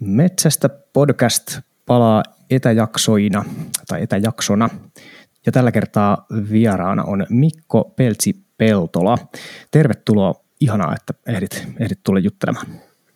[0.00, 3.44] Metsästä podcast palaa etäjaksoina
[3.88, 4.68] tai etäjaksona.
[5.46, 9.18] Ja tällä kertaa vieraana on Mikko Peltsi-Peltola.
[9.70, 12.66] Tervetuloa, ihanaa, että ehdit, ehdit tulla juttelemaan.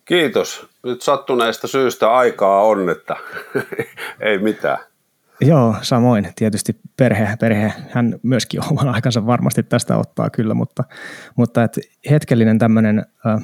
[0.05, 0.67] Kiitos.
[0.83, 3.15] Nyt sattuneesta syystä aikaa on, että
[4.19, 4.77] ei mitään.
[5.41, 6.27] Joo, samoin.
[6.35, 10.83] Tietysti perhe, perhe hän myöskin oman aikansa varmasti tästä ottaa kyllä, mutta,
[11.35, 11.79] mutta et
[12.09, 13.43] hetkellinen tämmöinen äh,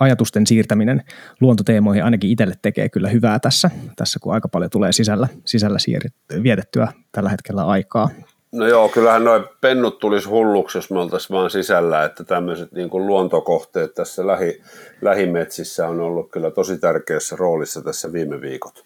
[0.00, 1.02] ajatusten siirtäminen
[1.40, 6.14] luontoteemoihin ainakin itselle tekee kyllä hyvää tässä, tässä kun aika paljon tulee sisällä, sisällä siirret,
[6.42, 8.10] vietettyä tällä hetkellä aikaa.
[8.52, 12.90] No joo, kyllähän noin pennut tulisi hulluksi, jos me oltaisiin vaan sisällä, että tämmöiset niin
[12.90, 14.62] kuin luontokohteet tässä lähi,
[15.02, 18.84] lähimetsissä on ollut kyllä tosi tärkeässä roolissa tässä viime viikot.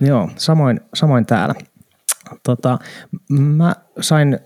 [0.00, 1.54] Joo, samoin, samoin täällä.
[2.42, 2.78] Tota,
[3.30, 4.38] mä sain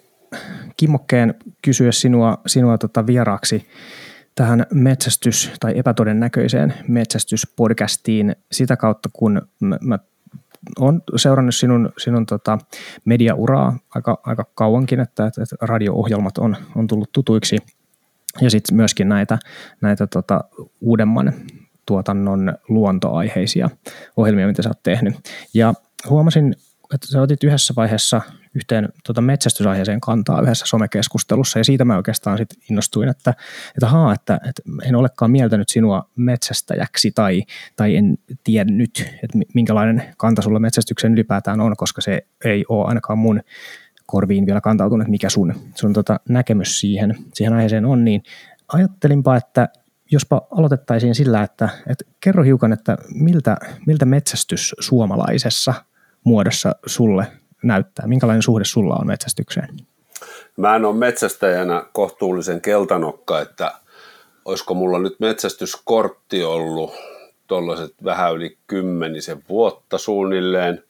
[0.77, 3.67] kimmokkeen kysyä sinua, sinua tota vieraaksi
[4.37, 9.99] tähän metsästys- tai epätodennäköiseen metsästyspodcastiin sitä kautta, kun mä, mä
[10.81, 12.59] olen seurannut sinun, sinun tota
[13.05, 17.57] mediauraa aika, aika kauankin, että, että radio-ohjelmat on, on tullut tutuiksi
[18.41, 19.39] ja sitten myöskin näitä,
[19.81, 20.45] näitä tota
[20.81, 21.33] uudemman
[21.87, 23.71] tuotannon luontoaiheisia
[24.17, 25.15] ohjelmia, mitä sä oot tehnyt.
[25.55, 25.75] Ja
[26.09, 26.55] huomasin
[26.95, 28.21] että sä otit yhdessä vaiheessa
[28.57, 33.35] yhteen tota metsästysaiheeseen kantaa yhdessä somekeskustelussa, ja siitä mä oikeastaan sit innostuin, että,
[33.75, 37.43] että, haa, että, että en olekaan mieltänyt sinua metsästäjäksi, tai,
[37.77, 42.87] tai en tiedä nyt, että minkälainen kanta sulla metsästyksen ylipäätään on, koska se ei ole
[42.87, 43.41] ainakaan mun
[44.07, 48.23] korviin vielä kantautunut, mikä sun, sun tota näkemys siihen, siihen aiheeseen on, niin
[48.69, 49.69] ajattelinpa, että
[50.11, 55.75] jospa aloitettaisiin sillä, että, että kerro hiukan, että miltä, miltä metsästys suomalaisessa–
[56.27, 57.27] muodossa sulle
[57.67, 58.07] näyttää?
[58.07, 59.69] Minkälainen suhde sulla on metsästykseen?
[60.57, 63.73] Mä en ole metsästäjänä kohtuullisen keltanokka, että
[64.45, 66.93] olisiko mulla nyt metsästyskortti ollut
[67.47, 70.85] tuollaiset vähän yli kymmenisen vuotta suunnilleen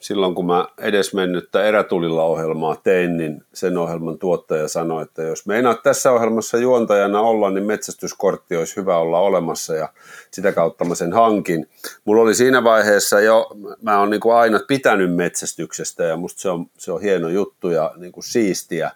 [0.00, 5.82] silloin kun mä edesmennyttä erätulilla ohjelmaa tein, niin sen ohjelman tuottaja sanoi, että jos meinaat
[5.82, 9.88] tässä ohjelmassa juontajana olla, niin metsästyskortti olisi hyvä olla olemassa ja
[10.30, 11.68] sitä kautta mä sen hankin.
[12.04, 13.50] Mulla oli siinä vaiheessa jo,
[13.82, 17.70] mä oon niin kuin aina pitänyt metsästyksestä ja musta se on, se on hieno juttu
[17.70, 18.90] ja niin kuin siistiä.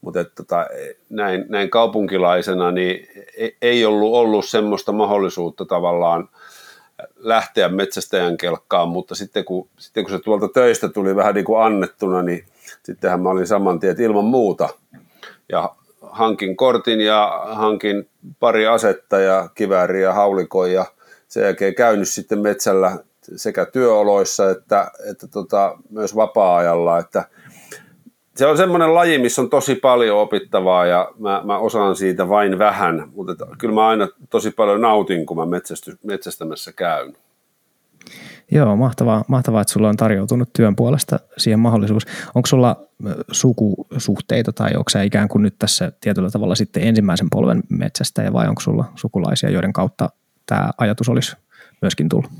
[0.00, 0.66] Mutta tota,
[1.10, 3.08] näin, näin kaupunkilaisena niin
[3.62, 6.28] ei ollut ollut semmoista mahdollisuutta tavallaan–
[7.16, 11.62] lähteä metsästäjän kelkkaan, mutta sitten kun, sitten kun se tuolta töistä tuli vähän niin kuin
[11.62, 12.44] annettuna, niin
[12.82, 14.68] sittenhän mä olin saman tien ilman muuta.
[15.48, 18.08] Ja hankin kortin ja hankin
[18.40, 20.84] pari asetta ja kivääriä ja haulikon ja
[21.28, 22.98] sen jälkeen käynyt sitten metsällä
[23.36, 27.24] sekä työoloissa että, että tota, myös vapaa-ajalla, että
[28.40, 32.58] se on semmoinen laji, missä on tosi paljon opittavaa ja mä, mä osaan siitä vain
[32.58, 37.16] vähän, mutta kyllä mä aina tosi paljon nautin, kun mä metsästy, metsästämässä käyn.
[38.50, 42.06] Joo, mahtavaa, mahtavaa, että sulla on tarjoutunut työn puolesta siihen mahdollisuus.
[42.34, 42.76] Onko sulla
[43.30, 48.48] sukusuhteita tai onko sä ikään kuin nyt tässä tietyllä tavalla sitten ensimmäisen polven metsästäjä vai
[48.48, 50.10] onko sulla sukulaisia, joiden kautta
[50.46, 51.36] tämä ajatus olisi
[51.82, 52.30] myöskin tullut?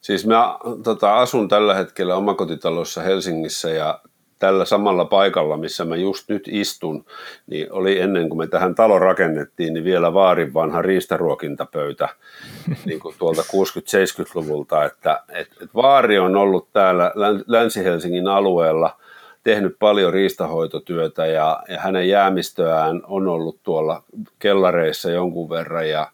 [0.00, 4.00] Siis mä tota, asun tällä hetkellä omakotitalossa Helsingissä ja
[4.44, 7.04] tällä samalla paikalla, missä mä just nyt istun,
[7.46, 12.08] niin oli ennen kuin me tähän talo rakennettiin, niin vielä vaarin vanha riistaruokintapöytä
[12.86, 17.12] niin kuin tuolta 60-70-luvulta, että et, et vaari on ollut täällä
[17.46, 18.96] Länsi-Helsingin alueella
[19.42, 24.02] tehnyt paljon riistahoitotyötä ja, ja hänen jäämistöään on ollut tuolla
[24.38, 26.10] kellareissa jonkun verran ja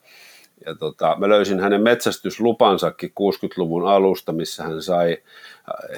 [0.67, 5.19] ja tota, mä löysin hänen metsästyslupansakin 60-luvun alusta, missä hän sai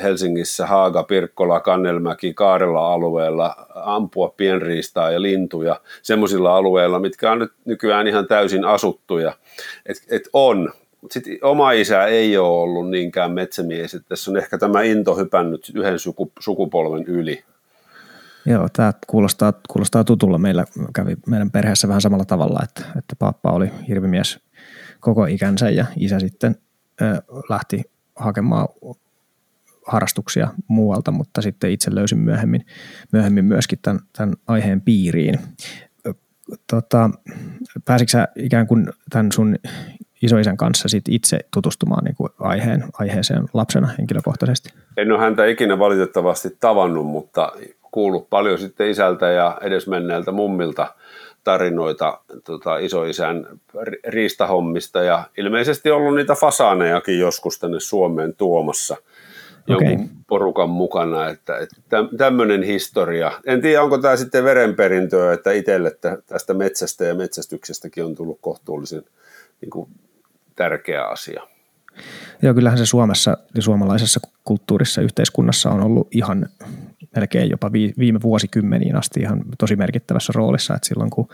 [0.03, 7.53] Helsingissä Haaga, Pirkkola, Kannelmäki, Kaarella alueella ampua pienriistaa ja lintuja semmoisilla alueilla, mitkä on nyt
[7.65, 9.33] nykyään ihan täysin asuttuja.
[9.87, 10.73] Et, et on,
[11.11, 15.73] sitten oma isä ei ole ollut niinkään metsämies, että tässä on ehkä tämä into hypännyt
[15.75, 17.45] yhden suku, sukupolven yli.
[18.47, 20.39] Joo, tämä kuulostaa, kuulostaa tutulla.
[20.39, 24.41] Meillä kävi meidän perheessä vähän samalla tavalla, että, että pappa oli hirvimies
[25.01, 26.57] koko ikänsä ja isä sitten
[27.03, 27.83] ö, lähti
[28.17, 28.69] hakemaan
[29.87, 32.67] harrastuksia muualta, mutta sitten itse löysin myöhemmin,
[33.13, 35.39] myöhemmin myöskin tämän, tämän aiheen piiriin.
[36.71, 37.11] Tota,
[37.85, 39.57] pääsitkö ikään kuin tämän sun
[40.23, 44.71] isoisän kanssa sit itse tutustumaan niin kuin aiheen, aiheeseen lapsena henkilökohtaisesti?
[44.97, 47.53] En ole häntä ikinä valitettavasti tavannut, mutta
[47.91, 50.95] kuullut paljon sitten isältä ja edesmenneeltä mummilta
[51.45, 53.47] tarinoita tota, isoisän
[54.07, 58.97] riistahommista ja ilmeisesti ollut niitä fasaanejakin joskus tänne Suomeen tuomassa–
[59.67, 60.07] jonkun okay.
[60.27, 61.77] porukan mukana, että, että
[62.19, 63.33] tämmöinen historia.
[63.47, 69.03] En tiedä, onko tämä sitten verenperintöä, että itselle tästä metsästä ja metsästyksestäkin on tullut kohtuullisen
[69.61, 69.89] niin kuin,
[70.57, 71.43] tärkeä asia.
[72.43, 76.49] Joo, kyllähän se Suomessa ja suomalaisessa kulttuurissa yhteiskunnassa on ollut ihan
[77.17, 81.29] melkein jopa viime vuosikymmeniin asti ihan tosi merkittävässä roolissa, että silloin kun,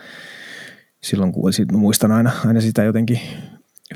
[1.03, 3.19] silloin kun muistan aina, aina sitä jotenkin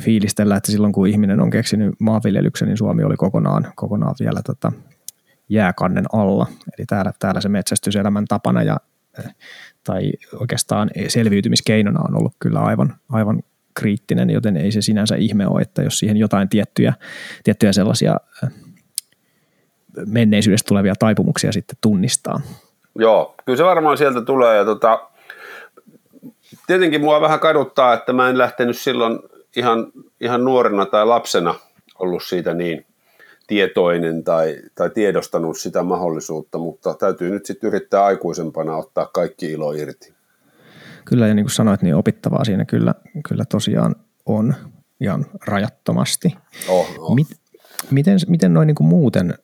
[0.01, 4.71] fiilistellä, että silloin kun ihminen on keksinyt maanviljelyksen, niin Suomi oli kokonaan, kokonaan vielä tota,
[5.49, 6.47] jääkannen alla.
[6.77, 8.77] Eli täällä, täällä se metsästyselämän tapana ja,
[9.83, 13.43] tai oikeastaan selviytymiskeinona on ollut kyllä aivan, aivan
[13.73, 16.93] kriittinen, joten ei se sinänsä ihme ole, että jos siihen jotain tiettyjä,
[17.43, 18.17] tiettyjä sellaisia
[20.05, 22.41] menneisyydestä tulevia taipumuksia sitten tunnistaa.
[22.99, 25.09] Joo, kyllä se varmaan sieltä tulee ja tota,
[26.67, 29.19] tietenkin mua vähän kaduttaa, että mä en lähtenyt silloin
[29.57, 29.91] ihan,
[30.21, 31.55] ihan nuorena tai lapsena
[31.99, 32.85] ollut siitä niin
[33.47, 39.73] tietoinen tai, tai tiedostanut sitä mahdollisuutta, mutta täytyy nyt sitten yrittää aikuisempana ottaa kaikki ilo
[39.73, 40.13] irti.
[41.05, 42.95] Kyllä, ja niin kuin sanoit, niin opittavaa siinä kyllä,
[43.29, 43.95] kyllä tosiaan
[44.25, 44.55] on
[45.01, 46.35] ihan rajattomasti.
[46.67, 47.15] Oh, oh.
[47.15, 47.27] Mit,
[47.91, 49.37] miten, miten noin niin kuin muuten,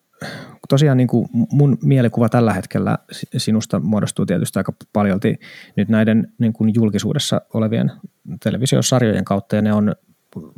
[0.69, 2.97] tosiaan niin kuin mun mielikuva tällä hetkellä
[3.37, 5.39] sinusta muodostuu tietysti aika paljolti
[5.75, 7.91] nyt näiden niin kuin julkisuudessa olevien
[8.43, 9.95] televisiosarjojen kautta, ja ne on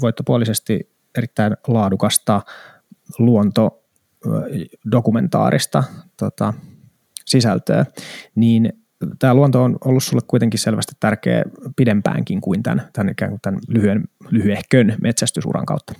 [0.01, 2.41] voittopuolisesti erittäin laadukasta
[3.19, 5.83] luontodokumentaarista
[6.17, 6.53] tota,
[7.25, 7.85] sisältöä,
[8.35, 8.80] niin
[9.19, 11.43] tämä luonto on ollut sulle kuitenkin selvästi tärkeä
[11.75, 15.93] pidempäänkin kuin tämän, tämän, ikään kuin tämän lyhyen, lyhyehkön metsästysuran kautta.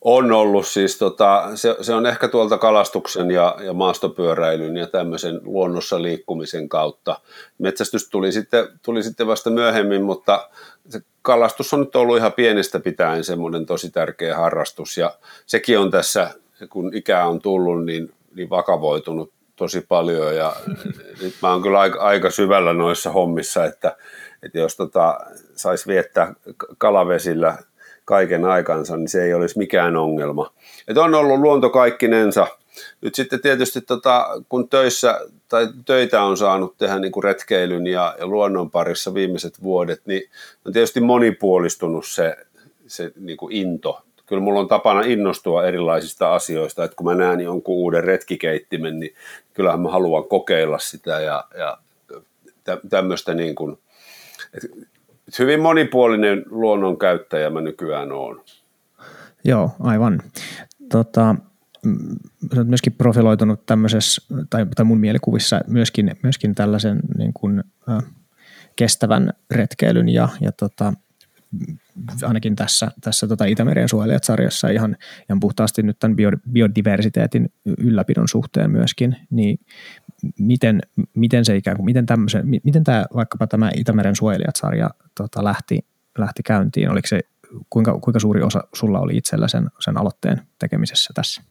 [0.00, 5.40] On ollut siis, tota, se, se, on ehkä tuolta kalastuksen ja, ja maastopyöräilyn ja tämmöisen
[5.42, 7.20] luonnossa liikkumisen kautta.
[7.58, 10.48] Metsästys tuli sitten, tuli sitten vasta myöhemmin, mutta
[10.88, 15.14] se kalastus on nyt ollut ihan pienestä pitäen semmoinen tosi tärkeä harrastus ja
[15.46, 16.30] sekin on tässä,
[16.70, 20.56] kun ikää on tullut, niin, niin vakavoitunut tosi paljon ja
[21.22, 23.96] nyt mä oon kyllä aika, aika syvällä noissa hommissa, että,
[24.42, 25.20] että jos tota,
[25.56, 26.34] saisi viettää
[26.78, 27.58] kalavesillä
[28.04, 30.52] kaiken aikansa, niin se ei olisi mikään ongelma.
[30.88, 32.46] Et on ollut luonto kaikkinensa.
[33.00, 38.16] Nyt sitten tietysti tota, kun töissä tai töitä on saanut tehdä niin kuin retkeilyn ja,
[38.18, 40.22] ja luonnon parissa viimeiset vuodet, niin
[40.66, 42.36] on tietysti monipuolistunut se,
[42.86, 47.40] se niin kuin into kyllä mulla on tapana innostua erilaisista asioista, että kun mä näen
[47.40, 49.14] jonkun uuden retkikeittimen, niin
[49.54, 51.78] kyllähän mä haluan kokeilla sitä ja, ja
[52.90, 53.78] tämmöistä niin kuin,
[55.38, 58.44] hyvin monipuolinen luonnon käyttäjä mä nykyään oon.
[59.44, 60.22] Joo, aivan.
[60.92, 61.34] Tota,
[62.54, 67.64] sä myöskin profiloitunut tämmöisessä, tai, tai mun mielikuvissa myöskin, myöskin tällaisen niin kuin,
[68.76, 70.92] kestävän retkeilyn ja, ja tota,
[72.22, 74.96] ainakin tässä, tässä tota Itämeren suojelijat-sarjassa ihan,
[75.28, 76.16] ihan puhtaasti nyt tämän
[76.52, 79.58] biodiversiteetin ylläpidon suhteen myöskin, niin
[80.38, 80.80] miten,
[81.14, 82.06] miten se ikään kuin, miten,
[82.64, 85.78] miten tämä, vaikkapa tämä Itämeren suojelijat-sarja tota, lähti,
[86.18, 87.20] lähti käyntiin, oliko se,
[87.70, 91.42] kuinka, kuinka suuri osa sulla oli itsellä sen, sen aloitteen tekemisessä tässä?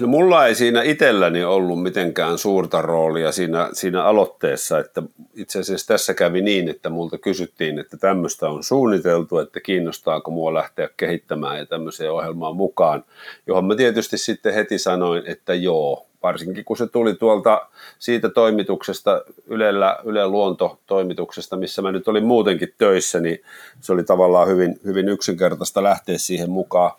[0.00, 5.02] No mulla ei siinä itselläni ollut mitenkään suurta roolia siinä, siinä aloitteessa, että
[5.34, 10.54] itse asiassa tässä kävi niin, että multa kysyttiin, että tämmöistä on suunniteltu, että kiinnostaako mua
[10.54, 13.04] lähteä kehittämään ja tämmöiseen ohjelmaan mukaan,
[13.46, 19.22] johon mä tietysti sitten heti sanoin, että joo, varsinkin kun se tuli tuolta siitä toimituksesta,
[19.46, 23.42] Ylellä, Yle Luonto-toimituksesta, missä mä nyt olin muutenkin töissä, niin
[23.80, 26.90] se oli tavallaan hyvin, hyvin yksinkertaista lähteä siihen mukaan.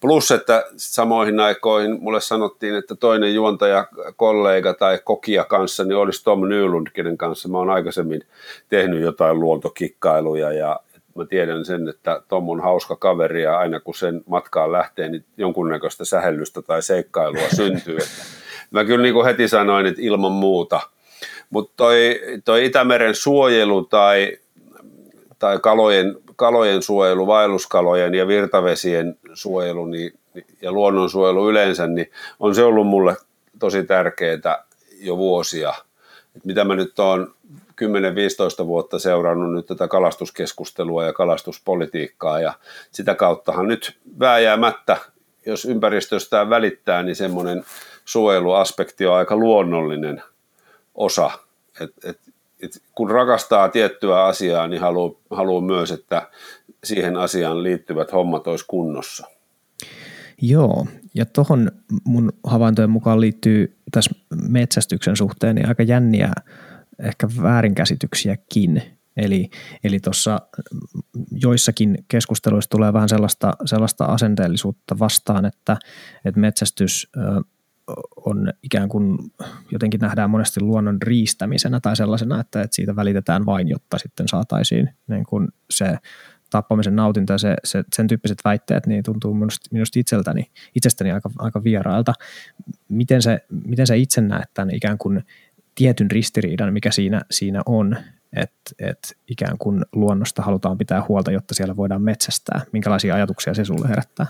[0.00, 6.24] Plus, että samoihin aikoihin mulle sanottiin, että toinen juontaja, kollega tai kokia kanssa, niin olisi
[6.24, 8.22] Tom Nylund, kenen kanssa mä oon aikaisemmin
[8.68, 10.80] tehnyt jotain luontokikkailuja ja
[11.14, 15.24] mä tiedän sen, että Tom on hauska kaveri ja aina kun sen matkaan lähtee, niin
[15.36, 17.96] jonkunnäköistä sähellystä tai seikkailua syntyy.
[17.96, 18.24] Että
[18.70, 20.80] mä kyllä niin kuin heti sanoin, että ilman muuta.
[21.50, 24.38] Mutta toi, toi Itämeren suojelu tai,
[25.38, 30.18] tai kalojen kalojen suojelu, vaelluskalojen ja virtavesien suojelu niin,
[30.62, 33.16] ja luonnonsuojelu yleensä, niin on se ollut mulle
[33.58, 34.64] tosi tärkeää
[35.00, 35.74] jo vuosia.
[36.36, 37.34] Et mitä mä nyt oon
[38.62, 42.52] 10-15 vuotta seurannut nyt tätä kalastuskeskustelua ja kalastuspolitiikkaa ja
[42.90, 44.96] sitä kauttahan nyt vääjäämättä,
[45.46, 47.64] jos ympäristöstä välittää, niin semmoinen
[48.04, 50.22] suojeluaspekti on aika luonnollinen
[50.94, 51.30] osa.
[51.80, 52.18] Et, et
[52.66, 56.30] et kun rakastaa tiettyä asiaa, niin haluaa, haluaa myös, että
[56.84, 59.26] siihen asiaan liittyvät hommat olisi kunnossa.
[60.42, 61.70] Joo, ja tuohon
[62.04, 64.10] mun havaintojen mukaan liittyy tässä
[64.48, 66.32] metsästyksen suhteen niin aika jänniä
[66.98, 68.82] ehkä väärinkäsityksiäkin.
[69.16, 69.50] Eli,
[69.84, 70.40] eli tuossa
[71.30, 75.76] joissakin keskusteluissa tulee vähän sellaista, sellaista asenteellisuutta vastaan, että,
[76.24, 77.10] että metsästys
[78.16, 79.18] on ikään kuin
[79.72, 84.90] jotenkin nähdään monesti luonnon riistämisenä tai sellaisena, että, että siitä välitetään vain, jotta sitten saataisiin
[85.08, 85.98] niin kuin se
[86.50, 91.30] tappamisen nautinto ja se, se, sen tyyppiset väitteet, niin tuntuu minusta, minusta itseltäni, itsestäni aika,
[91.38, 92.12] aika vierailta.
[92.88, 95.24] Miten, se, miten sä itse näet tämän ikään kuin
[95.74, 97.96] tietyn ristiriidan, mikä siinä, siinä on,
[98.36, 102.60] että et ikään kuin luonnosta halutaan pitää huolta, jotta siellä voidaan metsästää.
[102.72, 104.26] Minkälaisia ajatuksia se sulle herättää?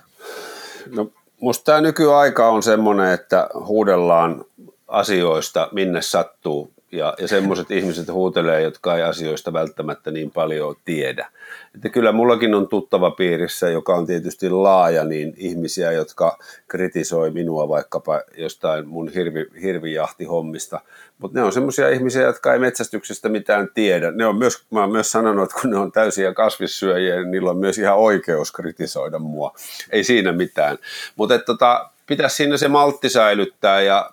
[0.97, 4.45] No, musta tämä nykyaika on semmoinen, että huudellaan
[4.89, 11.29] asioista, minne sattuu, ja, ja semmoiset ihmiset huutelee, jotka ei asioista välttämättä niin paljon tiedä.
[11.75, 16.39] Että kyllä mullakin on tuttava piirissä, joka on tietysti laaja, niin ihmisiä, jotka
[16.69, 20.81] kritisoi minua vaikkapa jostain mun hirvi, hirvijahtihommista.
[21.19, 24.11] Mutta ne on semmoisia ihmisiä, jotka ei metsästyksestä mitään tiedä.
[24.11, 27.51] Ne on myös, mä oon myös sanonut, että kun ne on täysiä kasvissyöjiä, niin niillä
[27.51, 29.55] on myös ihan oikeus kritisoida mua.
[29.91, 30.79] Ei siinä mitään.
[31.17, 34.11] Mutta tota, pitäisi siinä se maltti säilyttää ja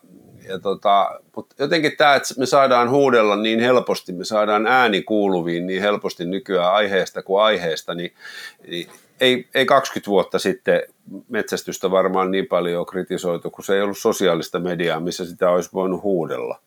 [0.48, 5.68] ja tota, mutta jotenkin tämä, että me saadaan huudella niin helposti, me saadaan ääni kuuluviin
[5.68, 8.14] niin helposti nykyään aiheesta kuin aiheesta, niin,
[8.68, 8.88] niin
[9.22, 10.82] ei, ei 20 vuotta sitten
[11.30, 16.04] metsästystä varmaan niin paljon kritisoitu, kun se ei ollut sosiaalista mediaa, missä sitä olisi voinut
[16.04, 16.60] huudella.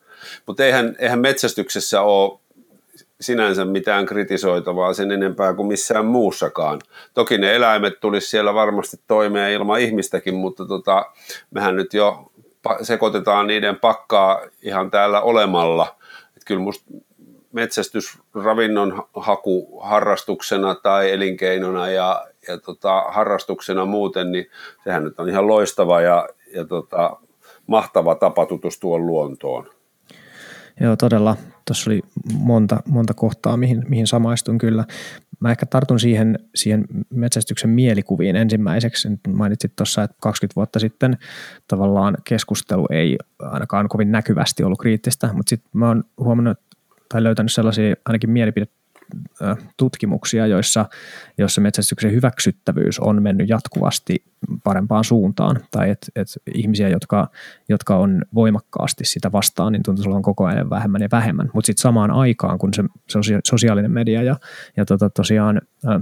[0.45, 2.39] Mutta eihän, eihän metsästyksessä ole
[3.21, 6.81] sinänsä mitään kritisoitavaa sen enempää kuin missään muussakaan.
[7.13, 11.05] Toki ne eläimet tulisi siellä varmasti toimeen ilman ihmistäkin, mutta tota,
[11.51, 12.31] mehän nyt jo
[12.81, 15.95] sekoitetaan niiden pakkaa ihan täällä olemalla.
[16.37, 16.85] Et kyllä musta
[17.51, 24.49] metsästys ravinnon haku harrastuksena tai elinkeinona ja, ja tota, harrastuksena muuten, niin
[24.83, 27.17] sehän nyt on ihan loistava ja, ja tota,
[27.67, 29.76] mahtava tapa tutustua luontoon.
[30.79, 31.37] Joo, todella.
[31.67, 32.01] Tuossa oli
[32.33, 34.85] monta, monta kohtaa, mihin, mihin samaistun kyllä.
[35.39, 39.07] Mä ehkä tartun siihen, siihen metsästyksen mielikuviin ensimmäiseksi.
[39.27, 41.17] Mainitsit tuossa, että 20 vuotta sitten
[41.67, 46.57] tavallaan keskustelu ei ainakaan kovin näkyvästi ollut kriittistä, mutta sitten mä oon huomannut
[47.09, 48.65] tai löytänyt sellaisia ainakin mielipide
[49.77, 50.85] tutkimuksia, joissa,
[51.37, 54.23] joissa metsästyksen hyväksyttävyys on mennyt jatkuvasti
[54.63, 57.27] parempaan suuntaan, tai että et ihmisiä, jotka,
[57.69, 61.49] jotka on voimakkaasti sitä vastaan, niin tuntuu olevan koko ajan vähemmän ja vähemmän.
[61.53, 62.83] Mutta sitten samaan aikaan, kun se
[63.47, 64.35] sosiaalinen media ja,
[64.77, 66.01] ja tota, tosiaan äh,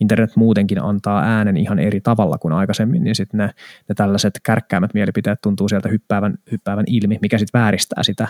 [0.00, 3.50] internet muutenkin antaa äänen ihan eri tavalla kuin aikaisemmin, niin sitten ne,
[3.88, 8.28] ne tällaiset kärkkäämät mielipiteet tuntuu sieltä hyppäävän, hyppäävän ilmi, mikä sitten vääristää sitä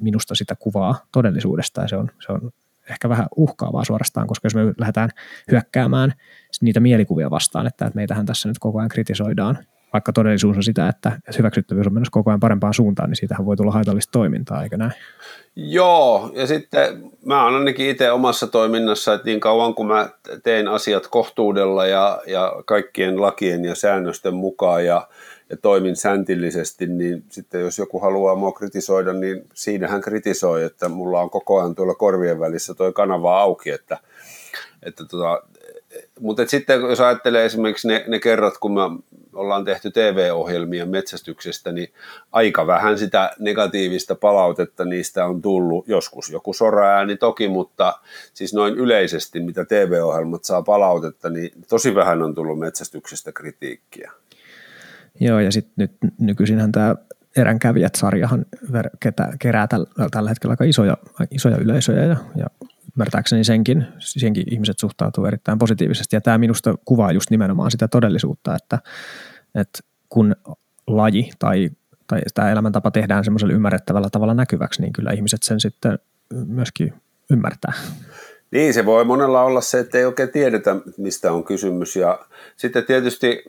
[0.00, 2.50] minusta sitä kuvaa todellisuudesta ja se on, se on
[2.90, 5.10] ehkä vähän uhkaavaa suorastaan, koska jos me lähdetään
[5.50, 6.12] hyökkäämään
[6.60, 9.58] niitä mielikuvia vastaan, että meitähän tässä nyt koko ajan kritisoidaan,
[9.92, 13.56] vaikka todellisuus on sitä, että hyväksyttävyys on menossa koko ajan parempaan suuntaan, niin siitähän voi
[13.56, 14.92] tulla haitallista toimintaa, eikö näin?
[15.56, 20.08] Joo, ja sitten mä olen ainakin itse omassa toiminnassa, että niin kauan kun mä
[20.42, 25.08] teen asiat kohtuudella ja, ja kaikkien lakien ja säännösten mukaan ja
[25.50, 30.88] ja toimin säntillisesti, niin sitten jos joku haluaa mua kritisoida, niin siinä hän kritisoi, että
[30.88, 33.98] mulla on koko ajan tuolla korvien välissä toi kanava auki, että,
[34.82, 35.42] että tota,
[36.20, 38.80] mutta sitten jos ajattelee esimerkiksi ne, ne kerrat, kun me
[39.32, 41.92] ollaan tehty TV-ohjelmia metsästyksestä, niin
[42.32, 45.88] aika vähän sitä negatiivista palautetta niistä on tullut.
[45.88, 48.00] Joskus joku soraääni toki, mutta
[48.34, 54.12] siis noin yleisesti, mitä TV-ohjelmat saa palautetta, niin tosi vähän on tullut metsästyksestä kritiikkiä.
[55.20, 56.94] Joo, ja sitten nyt nykyisinhän tämä
[57.36, 58.46] eränkävijät-sarjahan
[59.38, 59.68] kerää
[60.10, 60.96] tällä hetkellä aika isoja,
[61.30, 62.46] isoja yleisöjä ja, ja
[62.96, 66.16] ymmärtääkseni senkin, senkin ihmiset suhtautuu erittäin positiivisesti.
[66.16, 68.78] Ja tämä minusta kuvaa just nimenomaan sitä todellisuutta, että,
[69.54, 70.36] että kun
[70.86, 71.70] laji tai,
[72.06, 75.98] tai tämä elämäntapa tehdään semmoisella ymmärrettävällä tavalla näkyväksi, niin kyllä ihmiset sen sitten
[76.46, 76.94] myöskin
[77.30, 77.72] ymmärtää.
[78.50, 81.96] Niin, se voi monella olla se, että ei oikein tiedetä, mistä on kysymys.
[81.96, 82.18] Ja
[82.56, 83.42] sitten tietysti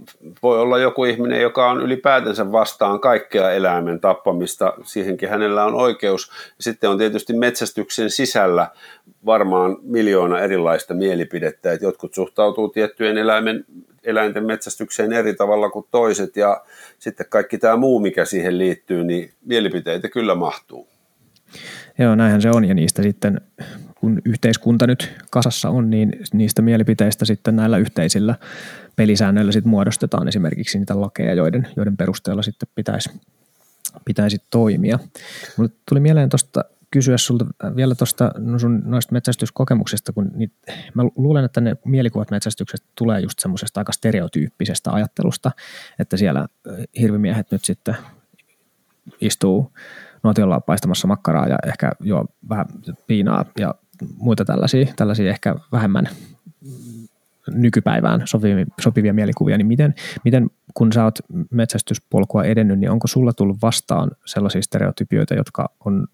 [0.43, 4.74] voi olla joku ihminen, joka on ylipäätänsä vastaan kaikkea eläimen tappamista.
[4.84, 6.31] Siihenkin hänellä on oikeus.
[6.60, 8.67] Sitten on tietysti metsästyksen sisällä
[9.25, 11.72] varmaan miljoona erilaista mielipidettä.
[11.72, 13.65] Että jotkut suhtautuu tiettyjen eläimen,
[14.03, 16.38] eläinten metsästykseen eri tavalla kuin toiset.
[16.38, 16.63] Ja
[17.00, 20.88] sitten kaikki tämä muu, mikä siihen liittyy, niin mielipiteitä kyllä mahtuu.
[22.01, 23.41] Joo, näinhän se on ja niistä sitten
[23.96, 28.36] kun yhteiskunta nyt kasassa on, niin niistä mielipiteistä sitten näillä yhteisillä
[28.96, 33.10] pelisäännöillä sitten muodostetaan esimerkiksi niitä lakeja, joiden, joiden perusteella sitten pitäisi,
[34.05, 35.00] pitäisi toimia.
[35.58, 40.55] Mulle tuli mieleen tuosta kysyä sulta vielä tuosta no sun noista metsästyskokemuksista, kun niitä,
[40.93, 45.51] mä luulen, että ne mielikuvat metsästyksestä tulee just semmoisesta aika stereotyyppisestä ajattelusta,
[46.00, 46.48] että siellä
[47.00, 47.96] hirvimiehet nyt sitten
[49.22, 49.72] istuu
[50.24, 52.66] nuotiolla paistamassa makkaraa ja ehkä jo vähän
[53.08, 53.75] piinaa ja
[54.18, 56.10] muita tällaisia, tällaisia ehkä vähemmän
[57.48, 59.94] nykypäivään sopivia, sopivia mielikuvia, niin miten,
[60.25, 61.20] miten kun sä oot
[61.51, 66.08] metsästyspolkua edennyt, niin onko sulla tullut vastaan sellaisia stereotypioita, jotka on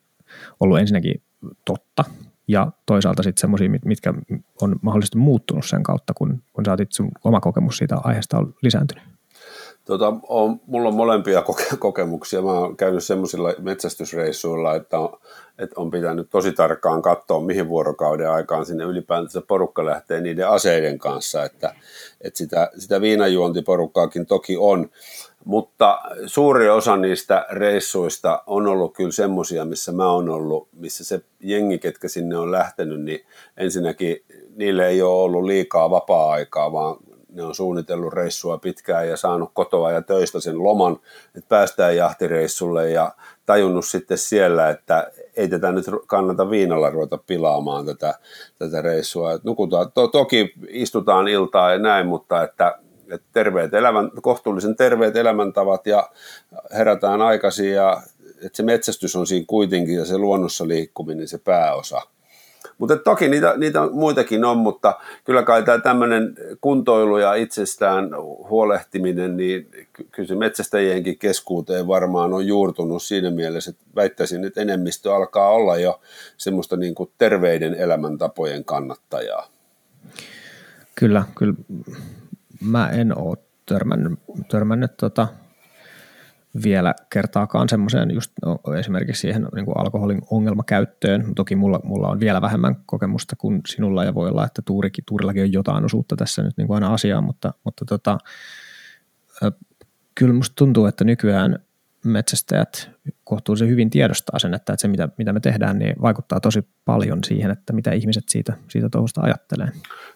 [0.60, 1.22] ollut ensinnäkin
[1.66, 2.04] totta
[2.48, 4.14] ja toisaalta sitten semmoisia, mitkä
[4.62, 8.54] on mahdollisesti muuttunut sen kautta, kun, kun sä otit sun oma kokemus siitä aiheesta on
[8.62, 9.17] lisääntynyt?
[9.88, 12.41] Tota, on, mulla on molempia koke- kokemuksia.
[12.41, 15.20] Mä oon käynyt semmoisilla metsästysreissuilla, että on,
[15.60, 21.00] että on pitänyt tosi tarkkaan katsoa, mihin vuorokauden aikaan sinne ylipäätänsä porukka lähtee niiden aseiden
[21.00, 21.44] kanssa.
[21.44, 21.75] Että,
[22.22, 24.89] että sitä, sitä viinajuontiporukkaakin toki on,
[25.46, 31.22] mutta suuri osa niistä reissuista on ollut kyllä semmoisia, missä mä oon ollut, missä se
[31.39, 33.25] jengi, ketkä sinne on lähtenyt, niin
[33.58, 34.24] ensinnäkin
[34.56, 36.98] niille ei ole ollut liikaa vapaa-aikaa, vaan
[37.38, 41.00] ne on suunnitellut reissua pitkään ja saanut kotoa ja töistä sen loman,
[41.36, 43.12] että päästään jahtireissulle ja
[43.46, 48.13] tajunnut sitten siellä, että ei tätä nyt kannata viinalla ruveta pilaamaan tätä,
[48.60, 49.34] tätä reissua.
[49.34, 52.79] Et nukutaan, to, toki istutaan iltaa ja näin, mutta että,
[53.12, 56.10] että terveet elämän, kohtuullisen terveet elämäntavat ja
[56.74, 58.01] herätään aikaisin ja
[58.41, 62.01] että se metsästys on siinä kuitenkin ja se luonnossa liikkuminen se pääosa–
[62.77, 68.10] mutta toki niitä, niitä muitakin on, mutta kyllä kai tämä tämmöinen kuntoilu ja itsestään
[68.50, 69.69] huolehtiminen, niin
[70.12, 75.77] kyllä se metsästäjienkin keskuuteen varmaan on juurtunut siinä mielessä, että väittäisin, että enemmistö alkaa olla
[75.77, 76.01] jo
[76.38, 79.48] semmoista niin kuin terveiden elämäntapojen kannattajaa.
[80.96, 81.55] Kyllä, kyllä.
[82.62, 84.19] Mä en ole törmännyt,
[84.50, 85.27] törmännyt tota,
[86.63, 91.36] vielä kertaakaan semmoiseen just no, esimerkiksi siihen niin kuin alkoholin ongelmakäyttöön.
[91.36, 95.44] Toki mulla, mulla on vielä vähemmän kokemusta kuin sinulla ja voi olla, että tuurikin, tuurillakin
[95.44, 98.18] on jotain osuutta tässä nyt niin kuin aina asiaan, mutta, mutta tota,
[100.16, 101.60] kyllä musta tuntuu, että nykyään
[102.06, 102.89] metsästäjät
[103.24, 107.52] kohtuullisen hyvin tiedostaa sen, että se mitä, mitä me tehdään, niin vaikuttaa tosi paljon siihen,
[107.52, 109.68] että mitä ihmiset siitä, siitä touhusta ajattelee.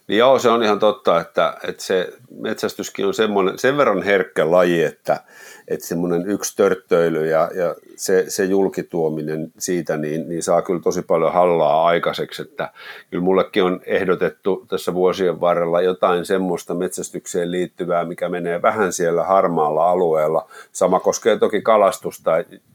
[0.07, 4.51] Niin joo, se on ihan totta, että, että se metsästyskin on semmoinen, sen verran herkkä
[4.51, 5.24] laji, että,
[5.67, 11.01] että semmoinen yksi törttöily ja, ja se, se julkituominen siitä, niin, niin saa kyllä tosi
[11.01, 12.71] paljon hallaa aikaiseksi, että
[13.10, 19.24] kyllä mullekin on ehdotettu tässä vuosien varrella jotain semmoista metsästykseen liittyvää, mikä menee vähän siellä
[19.24, 20.48] harmaalla alueella.
[20.71, 22.31] Sama koskee toki kalastusta,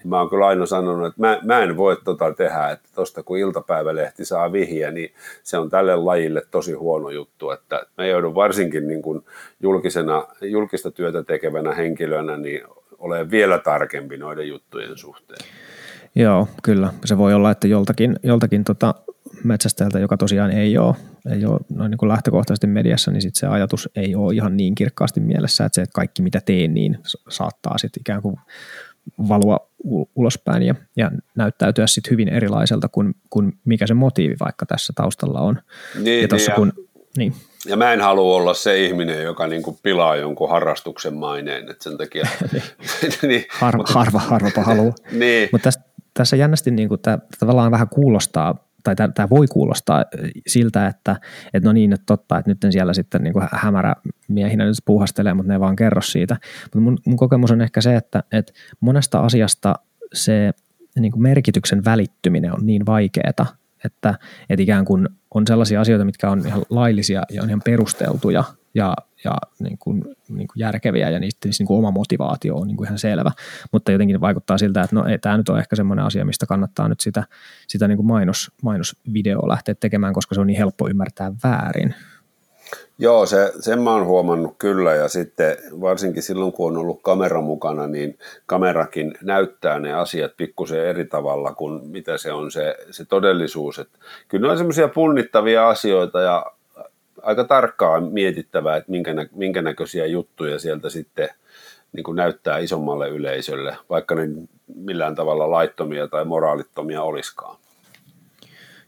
[0.09, 3.39] mä oon kyllä aina sanonut, että mä, mä en voi tota tehdä, että tosta kun
[3.39, 8.89] iltapäivälehti saa vihjeä, niin se on tälle lajille tosi huono juttu, että mä joudun varsinkin
[8.89, 9.25] niin kuin
[9.61, 12.61] julkisena, julkista työtä tekevänä henkilönä, niin
[12.99, 15.49] ole vielä tarkempi noiden juttujen suhteen.
[16.15, 16.93] Joo, kyllä.
[17.05, 18.95] Se voi olla, että joltakin, joltakin tota
[19.45, 20.95] metsästäjältä, joka tosiaan ei ole,
[21.31, 24.75] ei ole noin niin kuin lähtökohtaisesti mediassa, niin sit se ajatus ei ole ihan niin
[24.75, 28.37] kirkkaasti mielessä, että se että kaikki mitä teen, niin saattaa sitten ikään kuin
[29.29, 29.69] valua
[30.17, 35.41] ulospäin ja, ja näyttäytyä sitten hyvin erilaiselta kuin, kuin mikä se motiivi vaikka tässä taustalla
[35.41, 35.61] on.
[36.03, 36.73] Niin, ja, tossa, niin, kun,
[37.17, 37.35] niin.
[37.67, 41.99] ja mä en halua olla se ihminen, joka niinku pilaa jonkun harrastuksen maineen, että sen
[41.99, 42.27] takia...
[43.23, 44.95] niin, harva, mutta, harva, harva haluaa.
[45.13, 45.49] niin.
[45.53, 45.81] Mutta tässä,
[46.15, 50.05] tässä jännästi niinku, tämä tavallaan vähän kuulostaa tai tämä voi kuulostaa
[50.47, 51.17] siltä, että,
[51.55, 53.95] että no niin, että totta, että nyt siellä sitten niin hämärä
[54.29, 56.37] miehinä nyt puuhastelee, mutta ne ei vaan kerro siitä.
[56.63, 59.75] Mutta mun, mun kokemus on ehkä se, että, että monesta asiasta
[60.13, 60.53] se
[60.99, 63.31] niin kuin merkityksen välittyminen on niin vaikeaa,
[63.85, 64.15] että,
[64.51, 68.45] että ikään kuin on sellaisia asioita, mitkä on ihan laillisia ja on ihan perusteltuja
[68.75, 68.95] ja,
[69.27, 72.87] ja niin kuin, niin kuin järkeviä ja niistä niin kuin oma motivaatio on niin kuin
[72.87, 73.31] ihan selvä,
[73.73, 76.89] mutta jotenkin vaikuttaa siltä, että no ei, tämä nyt on ehkä semmoinen asia, mistä kannattaa
[76.89, 77.25] nyt sitä,
[77.69, 81.95] sitä niin kuin mainos, mainosvideoa lähteä tekemään, koska se on niin helppo ymmärtää väärin.
[82.99, 87.41] Joo, se, sen mä oon huomannut kyllä ja sitten varsinkin silloin kun on ollut kamera
[87.41, 93.05] mukana, niin kamerakin näyttää ne asiat pikkusen eri tavalla kuin mitä se on se, se
[93.05, 93.79] todellisuus.
[93.79, 93.89] Et
[94.29, 96.47] kyllä ne on semmoisia punnittavia asioita ja
[97.27, 101.29] aika tarkkaan mietittävää, että minkä, nä, minkä näköisiä juttuja sieltä sitten
[101.93, 104.29] niin kuin näyttää isommalle yleisölle, vaikka ne
[104.75, 107.57] millään tavalla laittomia tai moraalittomia olisikaan.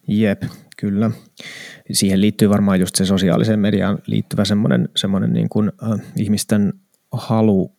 [0.09, 0.42] Jep,
[0.77, 1.11] kyllä.
[1.92, 6.72] Siihen liittyy varmaan just se sosiaaliseen mediaan liittyvä semmoinen, semmoinen niin kuin, äh, ihmisten
[7.12, 7.72] halu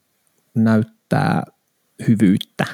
[0.56, 1.44] näyttää
[2.08, 2.66] hyvyyttä,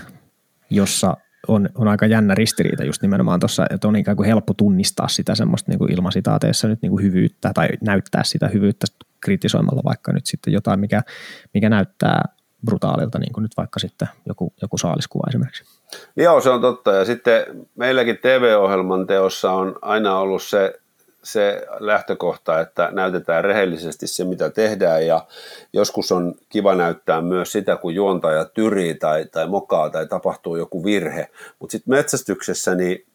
[0.70, 5.08] jossa on, on aika jännä ristiriita just nimenomaan tuossa, että on ikään kuin helppo tunnistaa
[5.08, 5.92] sitä semmoista niin kuin
[6.68, 8.88] nyt niin kuin hyvyyttä tai näyttää sitä hyvyyttä
[9.22, 11.02] kritisoimalla vaikka nyt sitten jotain, mikä,
[11.54, 12.22] mikä näyttää
[12.66, 15.64] brutaalilta, niin kuin nyt vaikka sitten joku, joku saaliskuva esimerkiksi.
[16.16, 16.92] Joo, se on totta.
[16.92, 20.80] Ja sitten meilläkin TV-ohjelman teossa on aina ollut se
[21.26, 25.26] se lähtökohta, että näytetään rehellisesti se, mitä tehdään ja
[25.74, 30.86] joskus on kiva näyttää myös sitä, kun juontaja tyrii tai, tai mokaa tai tapahtuu joku
[30.86, 31.30] virhe.
[31.60, 33.06] Mutta sitten metsästyksessä, niin,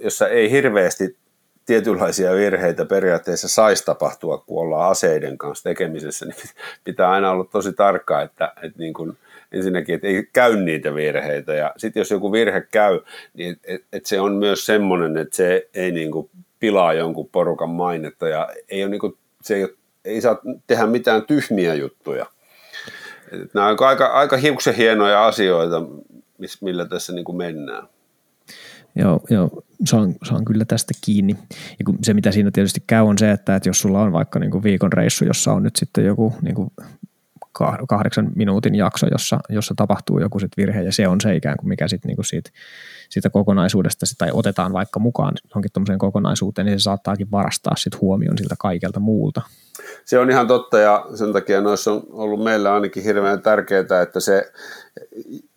[0.00, 1.16] jossa ei hirveästi
[1.66, 6.36] tietynlaisia virheitä periaatteessa saisi tapahtua, kun ollaan aseiden kanssa tekemisessä, niin
[6.84, 9.18] pitää aina olla tosi tarkka, että, että niin kuin,
[9.52, 11.54] ensinnäkin, että ei käy niitä virheitä.
[11.54, 13.00] Ja sitten jos joku virhe käy,
[13.34, 16.30] niin et, et se on myös semmoinen, että se ei niin kuin
[16.60, 20.86] pilaa jonkun porukan mainetta ja ei, ole niin kuin, se ei, ole, ei saa tehdä
[20.86, 22.26] mitään tyhmiä juttuja.
[23.32, 25.82] Et nämä on aika, aika hiuksen hienoja asioita,
[26.60, 27.88] millä tässä niin kuin mennään.
[28.94, 31.36] Joo, joo saan, saan kyllä tästä kiinni.
[31.78, 34.38] Ja kun se, mitä siinä tietysti käy, on se, että, että jos sulla on vaikka
[34.38, 36.70] niin kuin viikon reissu, jossa on nyt sitten joku niin kuin
[37.88, 41.68] kahdeksan minuutin jakso, jossa, jossa tapahtuu joku sit virhe, ja se on se ikään kuin
[41.68, 42.50] mikä sitten niin kuin siitä,
[43.08, 48.38] siitä kokonaisuudesta, tai otetaan vaikka mukaan johonkin tuommoiseen kokonaisuuteen, niin se saattaakin varastaa sit huomion
[48.38, 49.42] siltä kaikelta muulta.
[50.04, 54.20] Se on ihan totta, ja sen takia noissa on ollut meillä ainakin hirveän tärkeää, että
[54.20, 54.52] se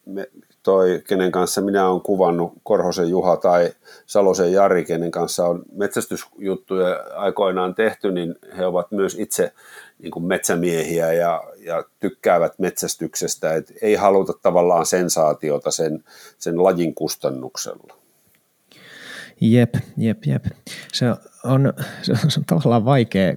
[0.05, 0.29] me,
[0.63, 3.71] toi, kenen kanssa minä olen kuvannut, Korhosen Juha tai
[4.05, 9.53] Salosen Jari, kenen kanssa on metsästysjuttuja aikoinaan tehty, niin he ovat myös itse
[9.99, 16.03] niin kuin metsämiehiä ja, ja tykkäävät metsästyksestä, et ei haluta tavallaan sensaatiota sen,
[16.37, 17.95] sen lajin kustannuksella.
[19.41, 20.45] Jep, jep, jep.
[20.93, 21.05] Se
[21.43, 23.33] on, se on tavallaan vaikea,